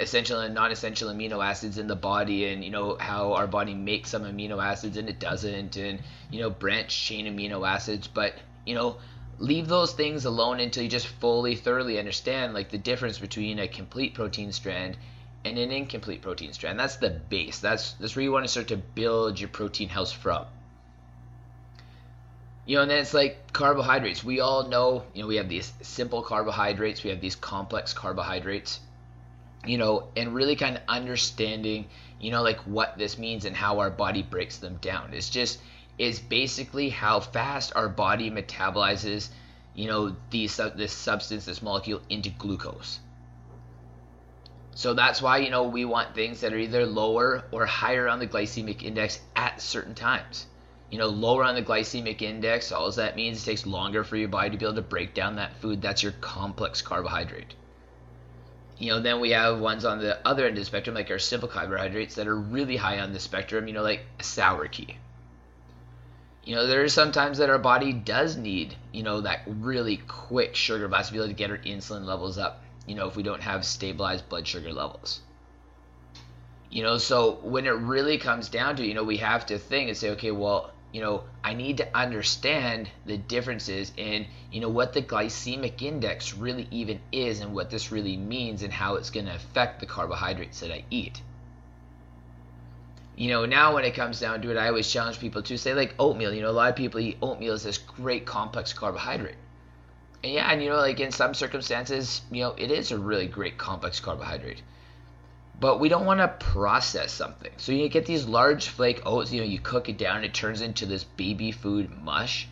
essential 0.01 0.41
and 0.41 0.55
non-essential 0.55 1.11
amino 1.11 1.45
acids 1.45 1.77
in 1.77 1.89
the 1.89 1.97
body 1.97 2.45
and 2.45 2.63
you 2.63 2.71
know 2.71 2.97
how 3.01 3.33
our 3.33 3.49
body 3.49 3.75
makes 3.75 4.11
some 4.11 4.23
amino 4.23 4.63
acids 4.63 4.97
and 4.97 5.09
it 5.09 5.19
doesn't 5.19 5.77
and 5.77 5.99
you 6.31 6.39
know 6.39 6.49
branch 6.49 6.97
chain 7.05 7.27
amino 7.27 7.69
acids 7.69 8.07
but 8.07 8.35
you 8.65 8.77
know 8.77 8.97
leave 9.41 9.67
those 9.67 9.93
things 9.93 10.25
alone 10.25 10.61
until 10.61 10.85
you 10.85 10.89
just 10.89 11.09
fully 11.09 11.57
thoroughly 11.57 11.99
understand 11.99 12.55
like 12.55 12.71
the 12.71 12.79
difference 12.79 13.19
between 13.19 13.59
a 13.59 13.67
complete 13.67 14.15
protein 14.15 14.53
strand 14.53 14.97
and 15.45 15.59
an 15.59 15.71
incomplete 15.71 16.23
protein 16.23 16.53
strand. 16.53 16.79
That's 16.79 16.97
the 16.97 17.11
base. 17.11 17.59
That's 17.61 17.93
that's 17.95 18.17
where 18.17 18.23
you 18.23 18.33
want 18.33 18.45
to 18.45 18.51
start 18.51 18.69
to 18.69 18.77
build 18.77 19.41
your 19.41 19.49
protein 19.49 19.89
house 19.89 20.13
from. 20.13 20.47
You 22.69 22.77
know, 22.77 22.83
and 22.83 22.91
then 22.91 22.99
it's 22.99 23.15
like 23.15 23.53
carbohydrates. 23.53 24.23
We 24.23 24.39
all 24.39 24.69
know, 24.69 25.03
you 25.13 25.23
know, 25.23 25.29
we 25.29 25.37
have 25.37 25.49
these 25.49 25.73
simple 25.83 26.23
carbohydrates, 26.23 27.03
we 27.03 27.11
have 27.11 27.21
these 27.21 27.35
complex 27.35 27.93
carbohydrates. 27.93 28.79
You 29.67 29.79
know, 29.79 30.09
and 30.17 30.33
really 30.33 30.55
kind 30.55 30.77
of 30.77 30.83
understanding, 30.87 31.89
you 32.21 32.31
know, 32.31 32.43
like 32.43 32.61
what 32.61 32.97
this 32.97 33.19
means 33.19 33.45
and 33.45 33.57
how 33.57 33.81
our 33.81 33.91
body 33.91 34.23
breaks 34.23 34.59
them 34.59 34.79
down. 34.81 35.13
It's 35.13 35.31
just 35.31 35.59
it's 35.99 36.21
basically 36.21 36.91
how 36.91 37.19
fast 37.19 37.73
our 37.75 37.89
body 37.89 38.31
metabolizes, 38.31 39.31
you 39.75 39.89
know, 39.89 40.15
these 40.31 40.61
this 40.77 40.93
substance, 40.93 41.47
this 41.47 41.61
molecule 41.61 42.03
into 42.09 42.31
glucose 42.31 43.01
so 44.79 44.95
that's 44.95 45.21
why, 45.21 45.39
you 45.39 45.51
know, 45.51 45.65
we 45.65 45.85
want 45.85 46.15
things 46.15 46.43
that 46.43 46.53
are 46.53 46.57
either 46.57 46.87
lower 46.87 47.43
or 47.51 47.67
higher 47.67 48.07
on 48.07 48.21
the 48.21 48.29
glycemic 48.29 48.85
index 48.85 49.19
at 49.35 49.61
certain 49.61 49.97
times. 49.97 50.47
You 50.91 50.99
know, 50.99 51.09
lower 51.09 51.45
on 51.45 51.55
the 51.55 51.63
glycemic 51.63 52.23
index, 52.23 52.73
all 52.73 52.91
that 52.91 53.17
means 53.17 53.43
it 53.43 53.45
takes 53.45 53.67
longer 53.67 54.05
for 54.05 54.17
your 54.17 54.29
body 54.29 54.51
to 54.51 54.57
be 54.57 54.65
able 54.65 54.77
to 54.77 54.83
break 54.83 55.15
down 55.15 55.37
that 55.37 55.57
food. 55.61 55.83
That's 55.83 56.03
your 56.03 56.13
complex 56.21 56.81
carbohydrate. 56.81 57.55
You 58.79 58.93
know, 58.93 59.01
then 59.01 59.21
we 59.21 59.31
have 59.31 59.59
ones 59.59 59.85
on 59.85 59.99
the 59.99 60.27
other 60.27 60.47
end 60.47 60.57
of 60.57 60.63
the 60.63 60.65
spectrum, 60.65 60.95
like 60.95 61.11
our 61.11 61.19
simple 61.19 61.49
carbohydrates, 61.49 62.15
that 62.15 62.27
are 62.27 62.39
really 62.39 62.77
high 62.77 63.01
on 63.01 63.13
the 63.13 63.21
spectrum, 63.21 63.67
you 63.69 63.75
know, 63.75 63.83
like 63.83 64.07
sour 64.21 64.69
key. 64.69 64.97
You 66.45 66.55
know, 66.55 66.67
there 66.67 66.83
are 66.83 66.89
some 66.89 67.13
times 67.13 67.39
that 67.39 67.51
our 67.51 67.59
body 67.59 67.93
does 67.93 68.37
need, 68.37 68.75
you 68.93 69.03
know, 69.03 69.21
that 69.21 69.43
really 69.47 69.99
quick 70.09 70.55
sugar 70.55 70.89
blast 70.89 71.09
to 71.09 71.13
be 71.13 71.19
able 71.19 71.29
to 71.29 71.35
get 71.35 71.51
our 71.51 71.59
insulin 71.59 72.07
levels 72.07 72.39
up 72.39 72.63
you 72.89 72.95
know, 72.95 73.07
if 73.07 73.17
we 73.17 73.23
don't 73.23 73.43
have 73.43 73.65
stabilized 73.65 74.29
blood 74.29 74.49
sugar 74.49 74.73
levels. 74.73 75.21
You 76.71 76.83
know, 76.83 76.99
so 76.99 77.39
when 77.43 77.67
it 77.67 77.71
really 77.71 78.19
comes 78.19 78.49
down 78.49 78.77
to, 78.77 78.85
you 78.85 78.95
know, 78.95 79.05
we 79.05 79.19
have 79.19 79.47
to 79.47 79.59
think 79.59 79.89
and 79.89 79.97
say, 79.97 80.11
okay, 80.11 80.31
well, 80.31 80.73
you 80.93 81.01
know, 81.01 81.25
I 81.45 81.55
need 81.55 81.79
to 81.79 81.97
understand 81.97 82.91
the 83.07 83.17
differences 83.19 83.93
in, 83.97 84.27
you 84.51 84.61
know, 84.61 84.69
what 84.69 84.93
the 84.93 85.03
glycemic 85.03 85.83
index 85.83 86.35
really 86.35 86.69
even 86.71 87.01
is 87.13 87.41
and 87.41 87.55
what 87.55 87.71
this 87.71 87.91
really 87.93 88.17
means 88.17 88.63
and 88.63 88.73
how 88.73 88.95
it's 88.97 89.11
going 89.11 89.27
to 89.27 89.35
affect 89.35 89.81
the 89.81 89.87
carbohydrates 89.87 90.61
that 90.61 90.71
I 90.73 90.85
eat. 90.91 91.23
You 93.17 93.29
know, 93.29 93.45
now 93.45 93.75
when 93.75 93.85
it 93.85 93.95
comes 93.95 94.19
down 94.21 94.41
to 94.43 94.51
it, 94.51 94.57
I 94.57 94.69
always 94.69 94.91
challenge 94.91 95.19
people 95.21 95.43
to 95.43 95.59
say, 95.59 95.75
like, 95.75 95.95
oatmeal. 95.99 96.33
You 96.33 96.41
know, 96.43 96.51
a 96.51 96.53
lot 96.53 96.71
of 96.71 96.77
people 96.77 97.01
eat 97.01 97.19
oatmeal 97.21 97.53
as 97.53 97.65
this 97.65 97.77
great 97.79 98.25
complex 98.25 98.73
carbohydrate 98.73 99.37
And 100.23 100.33
yeah, 100.33 100.51
and 100.51 100.63
you 100.63 100.69
know, 100.71 100.77
like 100.77 101.01
in 101.01 101.11
some 101.13 101.35
circumstances, 101.35 102.23
you 102.31 102.43
know, 102.43 102.55
it 102.57 102.71
is 102.71 102.93
a 102.93 102.99
really 102.99 103.27
great 103.27 103.59
complex 103.59 104.01
carbohydrate. 104.01 104.63
But 105.61 105.81
we 105.81 105.89
don't 105.89 106.07
want 106.07 106.21
to 106.21 106.29
process 106.29 107.13
something. 107.13 107.51
So 107.57 107.73
you 107.73 107.89
get 107.89 108.07
these 108.07 108.27
large 108.27 108.69
flake 108.69 109.03
oats, 109.05 109.33
you 109.33 109.41
know, 109.41 109.47
you 109.47 109.59
cook 109.59 109.89
it 109.89 109.99
down, 109.99 110.23
it 110.23 110.33
turns 110.33 110.61
into 110.61 110.87
this 110.87 111.03
baby 111.03 111.51
food 111.51 111.91
mush. 112.03 112.47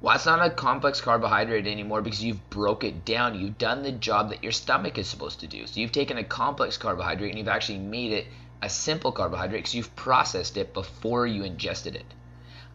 Well, 0.00 0.14
it's 0.14 0.26
not 0.26 0.46
a 0.46 0.50
complex 0.50 1.00
carbohydrate 1.00 1.66
anymore 1.66 2.02
because 2.02 2.22
you've 2.22 2.48
broke 2.50 2.84
it 2.84 3.04
down. 3.04 3.40
You've 3.40 3.58
done 3.58 3.82
the 3.82 3.92
job 3.92 4.30
that 4.30 4.42
your 4.42 4.52
stomach 4.52 4.98
is 4.98 5.08
supposed 5.08 5.40
to 5.40 5.48
do. 5.48 5.66
So 5.66 5.80
you've 5.80 5.90
taken 5.90 6.18
a 6.18 6.24
complex 6.24 6.76
carbohydrate 6.76 7.30
and 7.30 7.38
you've 7.38 7.48
actually 7.48 7.78
made 7.78 8.12
it 8.12 8.26
a 8.62 8.68
simple 8.68 9.10
carbohydrate 9.10 9.60
because 9.60 9.74
you've 9.74 9.96
processed 9.96 10.56
it 10.56 10.74
before 10.74 11.26
you 11.26 11.42
ingested 11.42 11.96
it. 11.96 12.06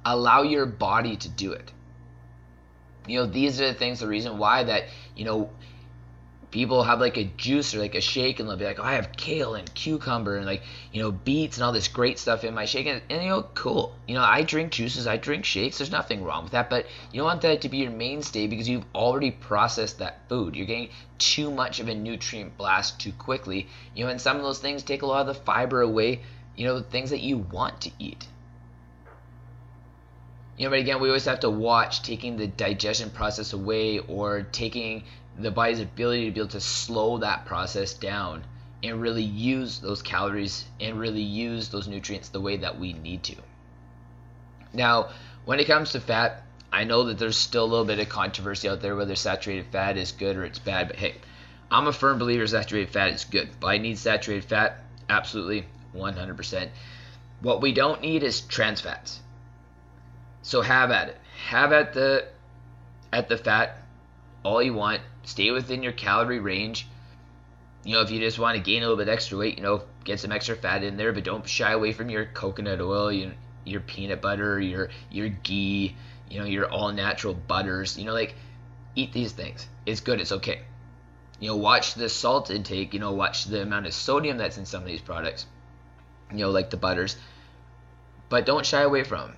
Allow 0.03 0.41
your 0.41 0.65
body 0.65 1.15
to 1.15 1.29
do 1.29 1.53
it 1.53 1.71
you 3.07 3.17
know 3.17 3.25
these 3.25 3.59
are 3.59 3.67
the 3.67 3.73
things 3.73 3.99
the 3.99 4.07
reason 4.07 4.37
why 4.37 4.63
that 4.63 4.85
you 5.15 5.25
know 5.25 5.49
people 6.51 6.83
have 6.83 6.99
like 6.99 7.17
a 7.17 7.23
juice 7.23 7.73
or 7.73 7.79
like 7.79 7.95
a 7.95 8.01
shake 8.01 8.39
and 8.39 8.47
they'll 8.47 8.57
be 8.57 8.65
like 8.65 8.79
oh 8.79 8.83
i 8.83 8.93
have 8.93 9.13
kale 9.13 9.55
and 9.55 9.73
cucumber 9.73 10.35
and 10.35 10.45
like 10.45 10.61
you 10.91 11.01
know 11.01 11.11
beets 11.11 11.57
and 11.57 11.63
all 11.63 11.71
this 11.71 11.87
great 11.87 12.19
stuff 12.19 12.43
in 12.43 12.53
my 12.53 12.65
shake. 12.65 12.85
And, 12.85 13.01
and 13.09 13.23
you 13.23 13.29
know 13.29 13.43
cool. 13.55 13.95
You 14.07 14.15
know 14.15 14.21
i 14.21 14.43
drink 14.43 14.71
juices 14.71 15.07
i 15.07 15.17
drink 15.17 15.45
shakes. 15.45 15.77
There's 15.77 15.91
nothing 15.91 16.23
wrong 16.23 16.43
with 16.43 16.51
that. 16.51 16.69
But 16.69 16.85
you 17.11 17.19
don't 17.19 17.25
want 17.25 17.41
that 17.41 17.61
to 17.61 17.69
be 17.69 17.77
your 17.77 17.91
mainstay 17.91 18.47
because 18.47 18.67
you've 18.67 18.85
already 18.93 19.31
processed 19.31 19.99
that 19.99 20.27
food. 20.27 20.55
You're 20.55 20.67
getting 20.67 20.89
too 21.17 21.49
much 21.49 21.79
of 21.79 21.87
a 21.87 21.95
nutrient 21.95 22.57
blast 22.57 22.99
too 22.99 23.13
quickly. 23.13 23.67
You 23.95 24.05
know 24.05 24.11
and 24.11 24.19
some 24.19 24.37
of 24.37 24.43
those 24.43 24.59
things 24.59 24.83
take 24.83 25.01
a 25.01 25.05
lot 25.05 25.21
of 25.21 25.27
the 25.27 25.41
fiber 25.41 25.81
away 25.81 26.21
you 26.55 26.65
know 26.65 26.81
things 26.81 27.11
that 27.11 27.21
you 27.21 27.37
want 27.37 27.81
to 27.81 27.91
eat. 27.97 28.27
You 30.57 30.67
know, 30.67 30.71
but 30.71 30.79
again, 30.79 30.99
we 30.99 31.07
always 31.07 31.25
have 31.25 31.39
to 31.39 31.49
watch 31.49 32.03
taking 32.03 32.37
the 32.37 32.45
digestion 32.45 33.09
process 33.09 33.53
away 33.53 33.97
or 33.97 34.43
taking 34.43 35.05
the 35.37 35.51
body's 35.51 35.79
ability 35.79 36.25
to 36.25 36.31
be 36.31 36.39
able 36.39 36.49
to 36.49 36.61
slow 36.61 37.19
that 37.19 37.45
process 37.45 37.93
down 37.93 38.43
and 38.83 39.01
really 39.01 39.23
use 39.23 39.79
those 39.79 40.01
calories 40.01 40.65
and 40.79 40.99
really 40.99 41.21
use 41.21 41.69
those 41.69 41.87
nutrients 41.87 42.29
the 42.29 42.41
way 42.41 42.57
that 42.57 42.79
we 42.79 42.93
need 42.93 43.23
to. 43.23 43.35
Now, 44.73 45.09
when 45.45 45.59
it 45.59 45.67
comes 45.67 45.91
to 45.91 45.99
fat, 45.99 46.43
I 46.71 46.85
know 46.85 47.03
that 47.05 47.17
there's 47.19 47.37
still 47.37 47.65
a 47.65 47.67
little 47.67 47.85
bit 47.85 47.99
of 47.99 48.09
controversy 48.09 48.69
out 48.69 48.81
there 48.81 48.95
whether 48.95 49.15
saturated 49.15 49.67
fat 49.71 49.97
is 49.97 50.11
good 50.11 50.37
or 50.37 50.45
it's 50.45 50.59
bad, 50.59 50.87
but 50.87 50.95
hey, 50.95 51.15
I'm 51.69 51.87
a 51.87 51.93
firm 51.93 52.17
believer 52.17 52.47
saturated 52.47 52.91
fat 52.91 53.13
is 53.13 53.25
good. 53.25 53.59
Body 53.59 53.79
needs 53.79 54.01
saturated 54.01 54.45
fat, 54.45 54.83
absolutely, 55.09 55.65
100%. 55.95 56.69
What 57.41 57.61
we 57.61 57.73
don't 57.73 58.01
need 58.01 58.23
is 58.23 58.41
trans 58.41 58.81
fats. 58.81 59.19
So 60.43 60.61
have 60.61 60.91
at 60.91 61.09
it. 61.09 61.17
Have 61.47 61.71
at 61.71 61.93
the 61.93 62.25
at 63.11 63.29
the 63.29 63.37
fat. 63.37 63.80
All 64.43 64.61
you 64.61 64.73
want. 64.73 65.01
Stay 65.23 65.51
within 65.51 65.83
your 65.83 65.91
calorie 65.91 66.39
range. 66.39 66.87
You 67.83 67.93
know, 67.93 68.01
if 68.01 68.11
you 68.11 68.19
just 68.19 68.39
want 68.39 68.57
to 68.57 68.63
gain 68.63 68.83
a 68.83 68.87
little 68.87 68.97
bit 68.97 69.09
extra 69.09 69.37
weight, 69.37 69.57
you 69.57 69.63
know, 69.63 69.83
get 70.03 70.19
some 70.19 70.31
extra 70.31 70.55
fat 70.55 70.83
in 70.83 70.97
there, 70.97 71.13
but 71.13 71.23
don't 71.23 71.47
shy 71.47 71.71
away 71.71 71.93
from 71.93 72.09
your 72.09 72.25
coconut 72.25 72.79
oil, 72.79 73.11
your, 73.11 73.31
your 73.65 73.81
peanut 73.81 74.21
butter, 74.21 74.59
your 74.59 74.89
your 75.09 75.29
ghee, 75.29 75.95
you 76.29 76.39
know, 76.39 76.45
your 76.45 76.69
all 76.71 76.91
natural 76.91 77.33
butters. 77.33 77.97
You 77.97 78.05
know, 78.05 78.13
like 78.13 78.35
eat 78.95 79.13
these 79.13 79.31
things. 79.31 79.67
It's 79.85 80.01
good. 80.01 80.21
It's 80.21 80.31
okay. 80.31 80.61
You 81.39 81.49
know, 81.49 81.55
watch 81.55 81.95
the 81.95 82.09
salt 82.09 82.51
intake. 82.51 82.93
You 82.93 82.99
know, 82.99 83.13
watch 83.13 83.45
the 83.45 83.63
amount 83.63 83.87
of 83.87 83.93
sodium 83.93 84.37
that's 84.37 84.57
in 84.57 84.65
some 84.65 84.83
of 84.83 84.87
these 84.87 85.01
products. 85.01 85.47
You 86.31 86.37
know, 86.37 86.51
like 86.51 86.69
the 86.69 86.77
butters. 86.77 87.17
But 88.29 88.45
don't 88.45 88.65
shy 88.65 88.81
away 88.81 89.03
from. 89.03 89.29
Them. 89.29 89.37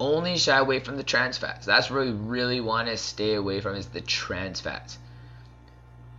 Only 0.00 0.38
shy 0.38 0.56
away 0.56 0.80
from 0.80 0.96
the 0.96 1.02
trans 1.02 1.36
fats. 1.36 1.66
That's 1.66 1.90
where 1.90 2.02
we 2.02 2.10
really 2.10 2.60
want 2.60 2.88
to 2.88 2.96
stay 2.96 3.34
away 3.34 3.60
from 3.60 3.76
is 3.76 3.86
the 3.86 4.00
trans 4.00 4.58
fats. 4.58 4.98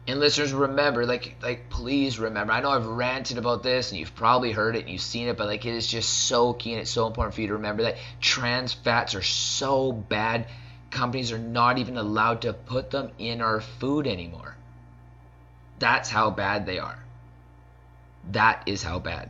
And 0.08 0.20
listeners, 0.20 0.54
remember, 0.54 1.06
like, 1.06 1.36
like, 1.42 1.70
please 1.70 2.20
remember. 2.20 2.54
I 2.54 2.62
know 2.62 2.70
I've 2.70 2.86
ranted 2.86 3.40
about 3.40 3.64
this, 3.64 3.90
and 3.90 4.00
you've 4.00 4.16
probably 4.16 4.52
heard 4.52 4.76
it, 4.76 4.82
and 4.82 4.90
you've 4.90 5.02
seen 5.02 5.28
it, 5.28 5.38
but 5.38 5.48
like, 5.48 5.66
it 5.66 5.74
is 5.74 5.88
just 5.88 6.28
so 6.28 6.54
key, 6.54 6.74
and 6.74 6.82
it's 6.82 6.92
so 6.92 7.08
important 7.08 7.34
for 7.34 7.42
you 7.42 7.48
to 7.48 7.54
remember 7.54 7.84
that 7.84 7.98
trans 8.20 8.74
fats 8.74 9.16
are 9.16 9.22
so 9.22 9.92
bad. 9.92 10.48
Companies 10.92 11.32
are 11.32 11.40
not 11.40 11.78
even 11.78 11.98
allowed 11.98 12.42
to 12.42 12.54
put 12.54 12.92
them 12.92 13.12
in 13.18 13.42
our 13.42 13.62
food 13.62 14.06
anymore. 14.06 14.56
That's 15.80 16.10
how 16.10 16.30
bad 16.30 16.66
they 16.66 16.78
are. 16.78 17.00
That 18.32 18.64
is 18.68 18.84
how 18.84 19.00
bad. 19.00 19.30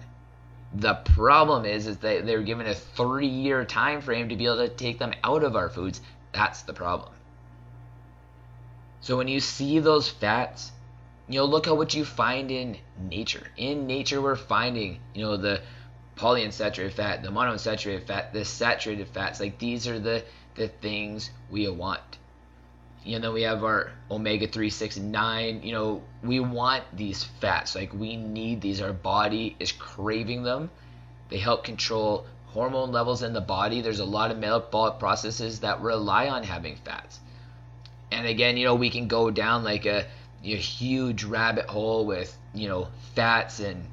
The 0.74 0.96
problem 0.96 1.66
is, 1.66 1.88
is 1.88 1.98
that 1.98 2.26
they're 2.26 2.44
given 2.44 2.68
a 2.68 2.74
three-year 2.74 3.66
time 3.66 4.02
frame 4.02 4.30
to 4.30 4.36
be 4.36 4.46
able 4.46 4.58
to 4.58 4.70
take 4.70 5.00
them 5.00 5.14
out 5.24 5.44
of 5.44 5.56
our 5.56 5.70
foods. 5.70 6.02
That's 6.32 6.62
the 6.62 6.74
problem. 6.74 7.12
So 9.02 9.18
when 9.18 9.28
you 9.28 9.40
see 9.40 9.80
those 9.80 10.08
fats, 10.10 10.72
you 11.28 11.40
know, 11.40 11.46
look 11.46 11.68
at 11.68 11.76
what 11.76 11.94
you 11.94 12.06
find 12.06 12.52
in 12.52 12.78
nature. 13.00 13.48
In 13.58 13.88
nature, 13.88 14.22
we're 14.22 14.36
finding, 14.36 15.00
you 15.14 15.24
know, 15.24 15.38
the 15.38 15.62
polyunsaturated 16.16 16.94
fat, 16.94 17.24
the 17.24 17.30
monounsaturated 17.30 18.06
fat, 18.06 18.32
the 18.32 18.46
saturated 18.46 19.08
fats. 19.08 19.40
Like 19.40 19.58
these 19.58 19.88
are 19.88 20.00
the 20.00 20.24
the 20.56 20.68
things 20.68 21.32
we 21.50 21.68
want. 21.70 22.18
You 23.04 23.20
know, 23.20 23.32
we 23.32 23.42
have 23.44 23.64
our 23.64 23.92
omega 24.10 24.48
3, 24.48 24.70
6, 24.70 24.98
and 24.98 25.12
9. 25.12 25.64
You 25.64 25.74
know, 25.74 26.04
we 26.24 26.40
want 26.40 26.84
these 26.96 27.24
fats. 27.24 27.76
Like 27.76 27.94
we 27.94 28.16
need 28.16 28.62
these. 28.62 28.82
Our 28.82 28.94
body 28.94 29.56
is 29.60 29.72
craving 29.72 30.44
them. 30.44 30.70
They 31.30 31.38
help 31.38 31.64
control 31.64 32.26
hormone 32.48 32.92
levels 32.92 33.24
in 33.24 33.34
the 33.34 33.42
body. 33.42 33.82
There's 33.82 34.00
a 34.00 34.06
lot 34.06 34.32
of 34.32 34.38
metabolic 34.38 35.00
processes 35.00 35.62
that 35.62 35.82
rely 35.82 36.28
on 36.28 36.44
having 36.44 36.76
fats 36.76 37.20
and 38.12 38.28
again, 38.28 38.58
you 38.58 38.66
know, 38.66 38.76
we 38.76 38.90
can 38.90 39.08
go 39.08 39.32
down 39.32 39.64
like 39.64 39.86
a, 39.86 40.06
a 40.44 40.56
huge 40.56 41.24
rabbit 41.24 41.66
hole 41.66 42.06
with, 42.06 42.38
you 42.54 42.68
know, 42.68 42.90
fats 43.16 43.60
and 43.60 43.86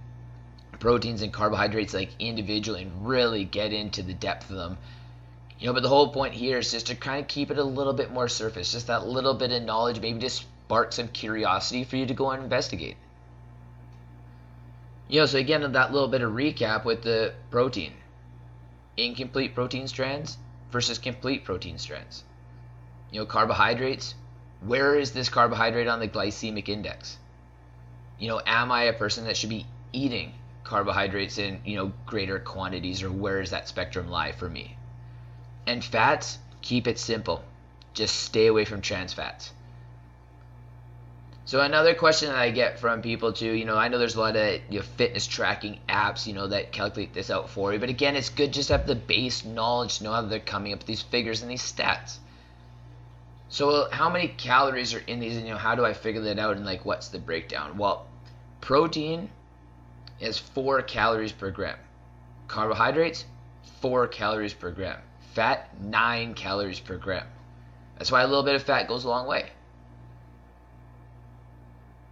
proteins 0.81 1.23
and 1.23 1.33
carbohydrates 1.33 1.95
like 1.95 2.11
individually 2.19 2.83
and 2.83 3.09
really 3.09 3.45
get 3.45 3.73
into 3.73 4.03
the 4.03 4.15
depth 4.15 4.51
of 4.51 4.57
them. 4.57 4.79
You 5.59 5.67
know, 5.67 5.73
but 5.73 5.83
the 5.83 5.89
whole 5.89 6.13
point 6.13 6.35
here 6.35 6.59
is 6.59 6.71
just 6.71 6.87
to 6.87 6.95
kind 6.95 7.21
of 7.21 7.29
keep 7.29 7.51
it 7.51 7.59
a 7.59 7.65
little 7.65 7.93
bit 7.93 8.13
more 8.13 8.29
surface, 8.29 8.73
just 8.73 8.87
that 8.87 9.07
little 9.07 9.35
bit 9.35 9.51
of 9.51 9.63
knowledge, 9.63 10.01
maybe 10.01 10.21
just 10.21 10.47
spark 10.67 10.93
some 10.93 11.09
curiosity 11.09 11.85
for 11.85 11.97
you 11.97 12.07
to 12.07 12.15
go 12.15 12.31
and 12.31 12.43
investigate. 12.43 12.97
You 15.09 15.21
know, 15.21 15.27
so 15.27 15.39
again, 15.39 15.73
that 15.73 15.93
little 15.93 16.09
bit 16.09 16.23
of 16.23 16.33
recap 16.33 16.85
with 16.85 17.03
the 17.03 17.35
protein. 17.51 17.93
Incomplete 18.97 19.55
protein 19.55 19.89
strands 19.89 20.39
versus 20.71 20.99
complete 20.99 21.45
protein 21.45 21.79
strands 21.79 22.25
you 23.11 23.21
know, 23.21 23.27
carbohydrates. 23.27 24.15
Where 24.61 24.97
is 24.97 25.13
this 25.13 25.29
carbohydrate 25.29 25.89
on 25.89 26.01
the 26.01 26.09
glycemic 26.09 26.69
index? 26.69 27.19
You 28.19 28.29
know, 28.29 28.41
am 28.45 28.73
I 28.73 28.85
a 28.85 28.93
person 28.93 29.25
that 29.25 29.37
should 29.37 29.51
be 29.51 29.67
eating 29.93 30.35
carbohydrates 30.65 31.39
in, 31.39 31.61
you 31.65 31.77
know, 31.77 31.93
greater 32.07 32.39
quantities 32.39 33.03
or 33.03 33.11
where 33.11 33.41
does 33.41 33.51
that 33.51 33.69
spectrum 33.69 34.09
lie 34.09 34.33
for 34.33 34.49
me? 34.49 34.78
And 35.69 35.85
fats, 35.85 36.39
keep 36.63 36.87
it 36.87 36.99
simple. 36.99 37.45
Just 37.93 38.17
stay 38.23 38.47
away 38.47 38.65
from 38.65 38.81
trans 38.81 39.13
fats. 39.13 39.53
So 41.45 41.61
another 41.61 41.95
question 41.95 42.31
that 42.31 42.39
I 42.39 42.51
get 42.51 42.79
from 42.79 43.03
people 43.03 43.35
too, 43.35 43.53
you 43.53 43.67
know, 43.67 43.77
I 43.77 43.89
know 43.89 43.99
there's 43.99 44.15
a 44.15 44.21
lot 44.21 44.37
of 44.37 44.61
you 44.71 44.79
know, 44.79 44.85
fitness 44.97 45.27
tracking 45.27 45.79
apps, 45.87 46.27
you 46.27 46.33
know, 46.33 46.47
that 46.47 46.73
calculate 46.73 47.13
this 47.13 47.31
out 47.31 47.51
for 47.51 47.75
you. 47.75 47.79
But 47.79 47.91
again, 47.91 48.17
it's 48.17 48.31
good 48.31 48.51
just 48.51 48.69
to 48.69 48.79
have 48.79 48.87
the 48.87 48.95
base 48.95 49.45
knowledge 49.45 49.99
to 49.99 50.05
know 50.05 50.13
how 50.13 50.23
they're 50.23 50.41
coming 50.41 50.73
up 50.73 50.79
with 50.79 50.87
these 50.87 51.03
figures 51.03 51.43
and 51.43 51.51
these 51.51 51.61
stats. 51.61 52.17
So 53.51 53.91
how 53.91 54.09
many 54.09 54.29
calories 54.29 54.95
are 54.95 55.03
in 55.07 55.21
these 55.21 55.37
and 55.37 55.47
you 55.47 55.53
know 55.53 55.59
how 55.59 55.75
do 55.75 55.85
I 55.85 55.93
figure 55.93 56.23
that 56.23 56.39
out 56.39 56.57
and 56.57 56.65
like 56.65 56.87
what's 56.87 57.09
the 57.09 57.19
breakdown? 57.19 57.77
Well, 57.77 58.07
protein 58.63 59.29
is 60.19 60.39
4 60.39 60.81
calories 60.83 61.33
per 61.33 61.51
gram. 61.51 61.79
Carbohydrates 62.47 63.27
4 63.83 64.09
calories 64.09 64.55
per 64.55 64.71
gram. 64.71 64.99
Fat 65.35 65.69
9 65.81 66.35
calories 66.35 66.81
per 66.81 66.97
gram. 66.97 67.27
That's 67.97 68.11
why 68.13 68.23
a 68.23 68.27
little 68.27 68.45
bit 68.45 68.55
of 68.55 68.63
fat 68.63 68.89
goes 68.89 69.05
a 69.05 69.09
long 69.09 69.27
way. 69.27 69.51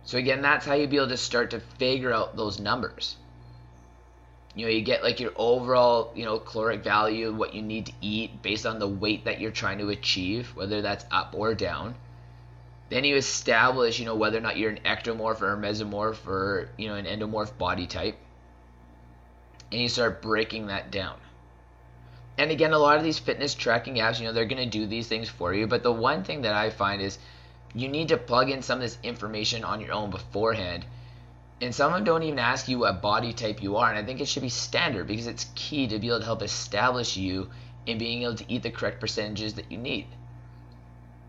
So 0.04 0.18
again, 0.18 0.42
that's 0.42 0.66
how 0.66 0.74
you 0.74 0.86
be 0.86 0.96
able 0.96 1.08
to 1.08 1.16
start 1.16 1.50
to 1.50 1.60
figure 1.60 2.12
out 2.12 2.36
those 2.36 2.60
numbers 2.60 3.16
you 4.56 4.64
know 4.64 4.72
you 4.72 4.80
get 4.80 5.04
like 5.04 5.20
your 5.20 5.32
overall 5.36 6.10
you 6.16 6.24
know 6.24 6.38
caloric 6.38 6.82
value 6.82 7.32
what 7.32 7.54
you 7.54 7.62
need 7.62 7.86
to 7.86 7.92
eat 8.00 8.42
based 8.42 8.66
on 8.66 8.78
the 8.78 8.88
weight 8.88 9.26
that 9.26 9.38
you're 9.38 9.52
trying 9.52 9.78
to 9.78 9.90
achieve 9.90 10.50
whether 10.56 10.82
that's 10.82 11.04
up 11.12 11.34
or 11.36 11.54
down 11.54 11.94
then 12.88 13.04
you 13.04 13.16
establish 13.16 14.00
you 14.00 14.06
know 14.06 14.16
whether 14.16 14.38
or 14.38 14.40
not 14.40 14.56
you're 14.56 14.70
an 14.70 14.80
ectomorph 14.84 15.42
or 15.42 15.52
a 15.52 15.56
mesomorph 15.56 16.26
or 16.26 16.70
you 16.78 16.88
know 16.88 16.94
an 16.94 17.04
endomorph 17.04 17.56
body 17.58 17.86
type 17.86 18.16
and 19.70 19.80
you 19.80 19.88
start 19.88 20.22
breaking 20.22 20.68
that 20.68 20.90
down 20.90 21.16
and 22.38 22.50
again 22.50 22.72
a 22.72 22.78
lot 22.78 22.96
of 22.96 23.04
these 23.04 23.18
fitness 23.18 23.54
tracking 23.54 23.96
apps 23.96 24.18
you 24.18 24.26
know 24.26 24.32
they're 24.32 24.44
going 24.44 24.62
to 24.62 24.78
do 24.78 24.86
these 24.86 25.08
things 25.08 25.28
for 25.28 25.54
you 25.54 25.66
but 25.66 25.82
the 25.82 25.92
one 25.92 26.22
thing 26.22 26.42
that 26.42 26.54
i 26.54 26.70
find 26.70 27.00
is 27.00 27.18
you 27.74 27.88
need 27.88 28.08
to 28.08 28.16
plug 28.16 28.50
in 28.50 28.62
some 28.62 28.78
of 28.78 28.82
this 28.82 28.98
information 29.02 29.64
on 29.64 29.80
your 29.80 29.92
own 29.92 30.10
beforehand 30.10 30.84
and 31.60 31.74
some 31.74 31.92
of 31.92 31.98
them 31.98 32.04
don't 32.04 32.22
even 32.22 32.38
ask 32.38 32.68
you 32.68 32.78
what 32.80 33.00
body 33.00 33.32
type 33.32 33.62
you 33.62 33.76
are 33.76 33.88
and 33.88 33.98
i 33.98 34.02
think 34.02 34.20
it 34.20 34.28
should 34.28 34.42
be 34.42 34.48
standard 34.48 35.06
because 35.06 35.26
it's 35.26 35.46
key 35.54 35.86
to 35.86 35.98
be 35.98 36.08
able 36.08 36.18
to 36.18 36.24
help 36.24 36.42
establish 36.42 37.16
you 37.16 37.48
in 37.86 37.98
being 37.98 38.22
able 38.22 38.34
to 38.34 38.52
eat 38.52 38.62
the 38.62 38.70
correct 38.70 39.00
percentages 39.00 39.54
that 39.54 39.70
you 39.70 39.78
need. 39.78 40.06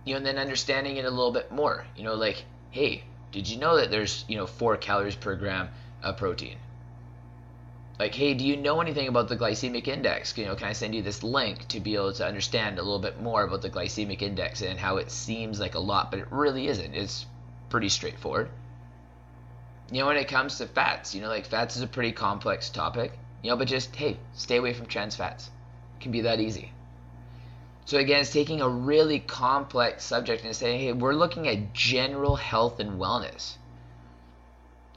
You 0.06 0.14
know 0.14 0.18
and 0.18 0.26
then 0.26 0.38
understanding 0.38 0.98
it 0.98 1.06
a 1.06 1.10
little 1.10 1.32
bit 1.32 1.52
more 1.52 1.86
you 1.96 2.04
know 2.04 2.16
like 2.16 2.46
hey 2.72 3.04
did 3.32 3.48
you 3.48 3.58
know 3.58 3.76
that 3.76 3.92
there's 3.92 4.24
you 4.28 4.38
know 4.38 4.48
four 4.48 4.78
calories 4.78 5.16
per 5.16 5.36
gram 5.36 5.70
of 6.02 6.16
protein 6.18 6.58
like 8.00 8.14
hey 8.14 8.34
do 8.34 8.46
you 8.46 8.56
know 8.58 8.80
anything 8.82 9.08
about 9.08 9.28
the 9.28 9.38
glycemic 9.38 9.88
index 9.88 10.38
you 10.38 10.46
know 10.46 10.56
can 10.56 10.68
i 10.68 10.74
send 10.74 10.94
you 10.94 11.02
this 11.02 11.24
link 11.24 11.68
to 11.68 11.80
be 11.80 11.96
able 11.96 12.14
to 12.14 12.26
understand 12.26 12.78
a 12.78 12.82
little 12.82 13.00
bit 13.00 13.22
more 13.22 13.44
about 13.44 13.62
the 13.62 13.70
glycemic 13.70 14.22
index 14.22 14.62
and 14.62 14.80
how 14.80 14.98
it 14.98 15.10
seems 15.10 15.60
like 15.60 15.76
a 15.76 15.80
lot 15.80 16.12
but 16.12 16.20
it 16.20 16.28
really 16.32 16.68
isn't 16.68 16.94
it's 16.94 17.26
pretty 17.70 17.90
straightforward 17.90 18.50
you 19.92 20.02
know, 20.02 20.08
when 20.08 20.18
it 20.18 20.28
comes 20.28 20.58
to 20.58 20.68
fats, 20.68 21.16
you 21.16 21.22
know, 21.22 21.30
like 21.30 21.46
fats 21.46 21.78
is 21.78 21.82
a 21.82 21.88
pretty 21.88 22.12
complex 22.12 22.70
topic, 22.70 23.14
you 23.42 23.50
know, 23.50 23.56
but 23.56 23.68
just, 23.68 23.96
hey, 23.96 24.18
stay 24.34 24.58
away 24.58 24.74
from 24.74 24.86
trans 24.86 25.16
fats. 25.16 25.50
It 25.98 26.02
can 26.02 26.12
be 26.12 26.22
that 26.22 26.42
easy. 26.42 26.72
So 27.86 27.98
again, 27.98 28.22
it's 28.22 28.34
taking 28.34 28.60
a 28.60 28.68
really 28.68 29.20
complex 29.20 30.04
subject 30.04 30.44
and 30.44 30.54
saying, 30.54 30.82
hey, 30.82 30.92
we're 30.92 31.14
looking 31.14 31.48
at 31.48 31.74
general 31.74 32.36
health 32.36 32.82
and 32.82 33.00
wellness. 33.00 33.56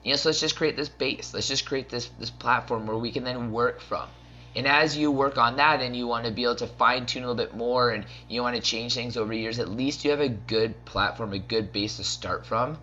You 0.03 0.13
know, 0.13 0.17
so 0.17 0.31
let's 0.31 0.41
just 0.41 0.57
create 0.57 0.77
this 0.77 0.89
base. 0.89 1.35
Let's 1.35 1.49
just 1.49 1.67
create 1.67 1.89
this 1.89 2.11
this 2.19 2.31
platform 2.31 2.87
where 2.87 2.97
we 2.97 3.13
can 3.13 3.25
then 3.25 3.53
work 3.53 3.81
from. 3.81 4.09
And 4.57 4.67
as 4.67 4.97
you 4.97 5.13
work 5.13 5.39
on 5.39 5.57
that 5.57 5.81
and 5.81 5.95
you 5.95 6.07
want 6.07 6.25
to 6.25 6.33
be 6.33 6.43
able 6.43 6.57
to 6.57 6.67
fine 6.67 7.07
tune 7.07 7.23
a 7.23 7.27
little 7.29 7.45
bit 7.45 7.57
more 7.57 7.91
and 7.91 8.05
you 8.29 8.43
want 8.43 8.57
to 8.57 8.63
change 8.63 8.95
things 8.95 9.17
over 9.17 9.33
years, 9.33 9.59
at 9.61 9.69
least 9.69 10.05
you 10.05 10.11
have 10.11 10.21
a 10.21 10.29
good 10.29 10.85
platform, 10.85 11.33
a 11.33 11.39
good 11.39 11.73
base 11.73 11.99
to 11.99 12.05
start 12.05 12.45
from 12.45 12.79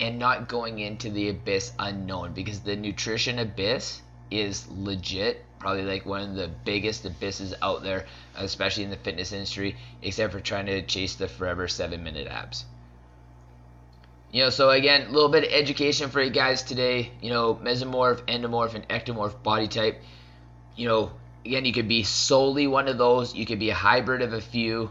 and 0.00 0.18
not 0.18 0.48
going 0.48 0.78
into 0.78 1.10
the 1.10 1.28
abyss 1.28 1.72
unknown 1.78 2.32
because 2.32 2.60
the 2.60 2.74
nutrition 2.74 3.38
abyss 3.38 4.00
is 4.30 4.66
legit 4.70 5.44
probably 5.58 5.82
like 5.82 6.06
one 6.06 6.22
of 6.22 6.34
the 6.34 6.48
biggest 6.64 7.04
abysses 7.04 7.52
out 7.60 7.82
there 7.82 8.06
especially 8.36 8.82
in 8.82 8.90
the 8.90 8.96
fitness 8.96 9.32
industry 9.32 9.76
except 10.02 10.32
for 10.32 10.40
trying 10.40 10.66
to 10.66 10.80
chase 10.82 11.16
the 11.16 11.28
forever 11.28 11.68
seven 11.68 12.02
minute 12.02 12.26
abs 12.28 12.64
you 14.32 14.42
know 14.42 14.50
so 14.50 14.70
again 14.70 15.06
a 15.06 15.10
little 15.10 15.28
bit 15.28 15.44
of 15.44 15.50
education 15.52 16.10
for 16.10 16.22
you 16.22 16.30
guys 16.30 16.62
today 16.62 17.10
you 17.20 17.30
know 17.30 17.54
mesomorph 17.56 18.22
endomorph 18.26 18.74
and 18.74 18.88
ectomorph 18.88 19.42
body 19.42 19.68
type 19.68 20.02
you 20.76 20.88
know 20.88 21.10
again 21.44 21.64
you 21.64 21.72
could 21.72 21.88
be 21.88 22.02
solely 22.02 22.66
one 22.66 22.88
of 22.88 22.98
those 22.98 23.34
you 23.34 23.46
could 23.46 23.58
be 23.58 23.70
a 23.70 23.74
hybrid 23.74 24.22
of 24.22 24.32
a 24.32 24.40
few 24.40 24.90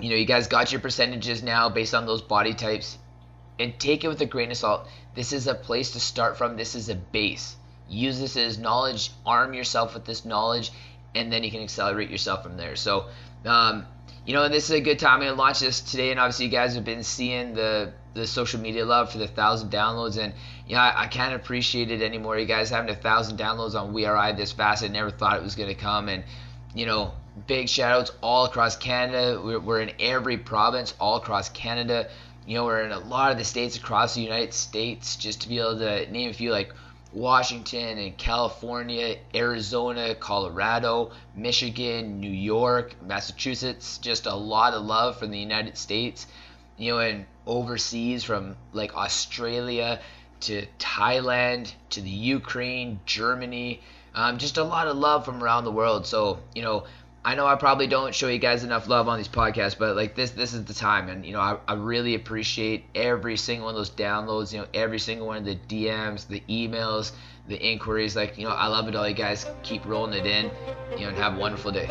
you 0.00 0.10
know 0.10 0.16
you 0.16 0.24
guys 0.24 0.46
got 0.46 0.72
your 0.72 0.80
percentages 0.80 1.42
now 1.42 1.68
based 1.68 1.94
on 1.94 2.06
those 2.06 2.22
body 2.22 2.54
types 2.54 2.98
and 3.58 3.78
take 3.78 4.04
it 4.04 4.08
with 4.08 4.20
a 4.20 4.26
grain 4.26 4.50
of 4.50 4.56
salt. 4.56 4.88
This 5.14 5.32
is 5.32 5.46
a 5.46 5.54
place 5.54 5.92
to 5.92 6.00
start 6.00 6.38
from. 6.38 6.56
This 6.56 6.74
is 6.74 6.88
a 6.88 6.94
base. 6.94 7.56
Use 7.88 8.20
this 8.20 8.36
as 8.36 8.58
knowledge. 8.58 9.10
Arm 9.26 9.54
yourself 9.54 9.94
with 9.94 10.04
this 10.04 10.24
knowledge, 10.24 10.70
and 11.14 11.32
then 11.32 11.42
you 11.42 11.50
can 11.50 11.62
accelerate 11.62 12.10
yourself 12.10 12.42
from 12.42 12.56
there. 12.56 12.76
So, 12.76 13.06
um, 13.44 13.86
you 14.26 14.34
know, 14.34 14.48
this 14.48 14.64
is 14.64 14.70
a 14.70 14.80
good 14.80 14.98
time. 14.98 15.20
Gonna 15.20 15.34
launch 15.34 15.60
this 15.60 15.80
today, 15.80 16.10
and 16.10 16.20
obviously 16.20 16.46
you 16.46 16.52
guys 16.52 16.74
have 16.74 16.84
been 16.84 17.02
seeing 17.02 17.54
the 17.54 17.92
the 18.18 18.26
social 18.26 18.60
media 18.60 18.84
love 18.84 19.10
for 19.10 19.18
the 19.18 19.28
thousand 19.28 19.70
downloads, 19.70 20.18
and 20.18 20.32
you 20.66 20.74
know 20.74 20.82
I, 20.82 21.04
I 21.04 21.06
can't 21.06 21.34
appreciate 21.34 21.90
it 21.90 22.02
anymore. 22.02 22.38
You 22.38 22.46
guys 22.46 22.70
having 22.70 22.90
a 22.90 22.96
thousand 22.96 23.38
downloads 23.38 23.74
on 23.74 23.92
We 23.92 24.04
Are 24.04 24.16
I 24.16 24.32
this 24.32 24.52
fast, 24.52 24.84
I 24.84 24.88
never 24.88 25.10
thought 25.10 25.36
it 25.36 25.42
was 25.42 25.54
gonna 25.54 25.74
come, 25.74 26.08
and 26.08 26.24
you 26.74 26.86
know, 26.86 27.12
big 27.46 27.68
shout 27.68 27.92
outs 27.92 28.12
all 28.22 28.44
across 28.44 28.76
Canada. 28.76 29.40
We're, 29.42 29.60
we're 29.60 29.80
in 29.80 29.92
every 29.98 30.36
province 30.36 30.94
all 31.00 31.16
across 31.16 31.48
Canada. 31.48 32.08
You 32.46 32.54
know, 32.56 32.64
we're 32.64 32.82
in 32.82 32.92
a 32.92 32.98
lot 32.98 33.32
of 33.32 33.38
the 33.38 33.44
states 33.44 33.76
across 33.76 34.14
the 34.14 34.22
United 34.22 34.54
States. 34.54 35.16
Just 35.16 35.42
to 35.42 35.48
be 35.48 35.58
able 35.58 35.78
to 35.78 36.10
name 36.10 36.30
a 36.30 36.32
few, 36.32 36.50
like 36.50 36.72
Washington 37.12 37.98
and 37.98 38.16
California, 38.16 39.16
Arizona, 39.34 40.14
Colorado, 40.14 41.10
Michigan, 41.34 42.20
New 42.20 42.30
York, 42.30 42.94
Massachusetts, 43.02 43.98
just 43.98 44.26
a 44.26 44.34
lot 44.34 44.74
of 44.74 44.84
love 44.84 45.18
from 45.18 45.30
the 45.30 45.38
United 45.38 45.76
States, 45.78 46.26
you 46.78 46.92
know, 46.92 46.98
and 47.00 47.26
overseas 47.46 48.24
from 48.24 48.56
like 48.72 48.94
Australia 48.96 50.00
to 50.40 50.66
Thailand 50.78 51.72
to 51.90 52.00
the 52.00 52.10
Ukraine, 52.10 53.00
Germany, 53.06 53.80
um, 54.14 54.38
just 54.38 54.56
a 54.56 54.64
lot 54.64 54.86
of 54.86 54.96
love 54.96 55.24
from 55.24 55.42
around 55.42 55.64
the 55.64 55.72
world. 55.72 56.06
So, 56.06 56.38
you 56.54 56.62
know, 56.62 56.84
I 57.24 57.34
know 57.34 57.46
I 57.46 57.56
probably 57.56 57.88
don't 57.88 58.14
show 58.14 58.28
you 58.28 58.38
guys 58.38 58.64
enough 58.64 58.88
love 58.88 59.08
on 59.08 59.18
these 59.18 59.28
podcasts, 59.28 59.76
but 59.78 59.96
like 59.96 60.14
this, 60.14 60.30
this 60.30 60.54
is 60.54 60.64
the 60.64 60.74
time, 60.74 61.08
and 61.08 61.26
you 61.26 61.32
know, 61.32 61.40
I, 61.40 61.58
I 61.66 61.74
really 61.74 62.14
appreciate 62.14 62.84
every 62.94 63.36
single 63.36 63.66
one 63.66 63.74
of 63.74 63.78
those 63.78 63.90
downloads. 63.90 64.52
You 64.52 64.60
know, 64.60 64.66
every 64.72 64.98
single 64.98 65.26
one 65.26 65.36
of 65.36 65.44
the 65.44 65.56
DMs, 65.56 66.26
the 66.26 66.42
emails, 66.48 67.12
the 67.48 67.56
inquiries. 67.56 68.14
Like, 68.14 68.38
you 68.38 68.44
know, 68.44 68.54
I 68.54 68.68
love 68.68 68.88
it 68.88 68.94
all. 68.94 69.06
You 69.06 69.14
guys 69.14 69.46
keep 69.62 69.84
rolling 69.84 70.14
it 70.14 70.26
in, 70.26 70.50
you 70.92 71.02
know, 71.02 71.08
and 71.08 71.18
have 71.18 71.36
a 71.36 71.38
wonderful 71.38 71.72
day. 71.72 71.90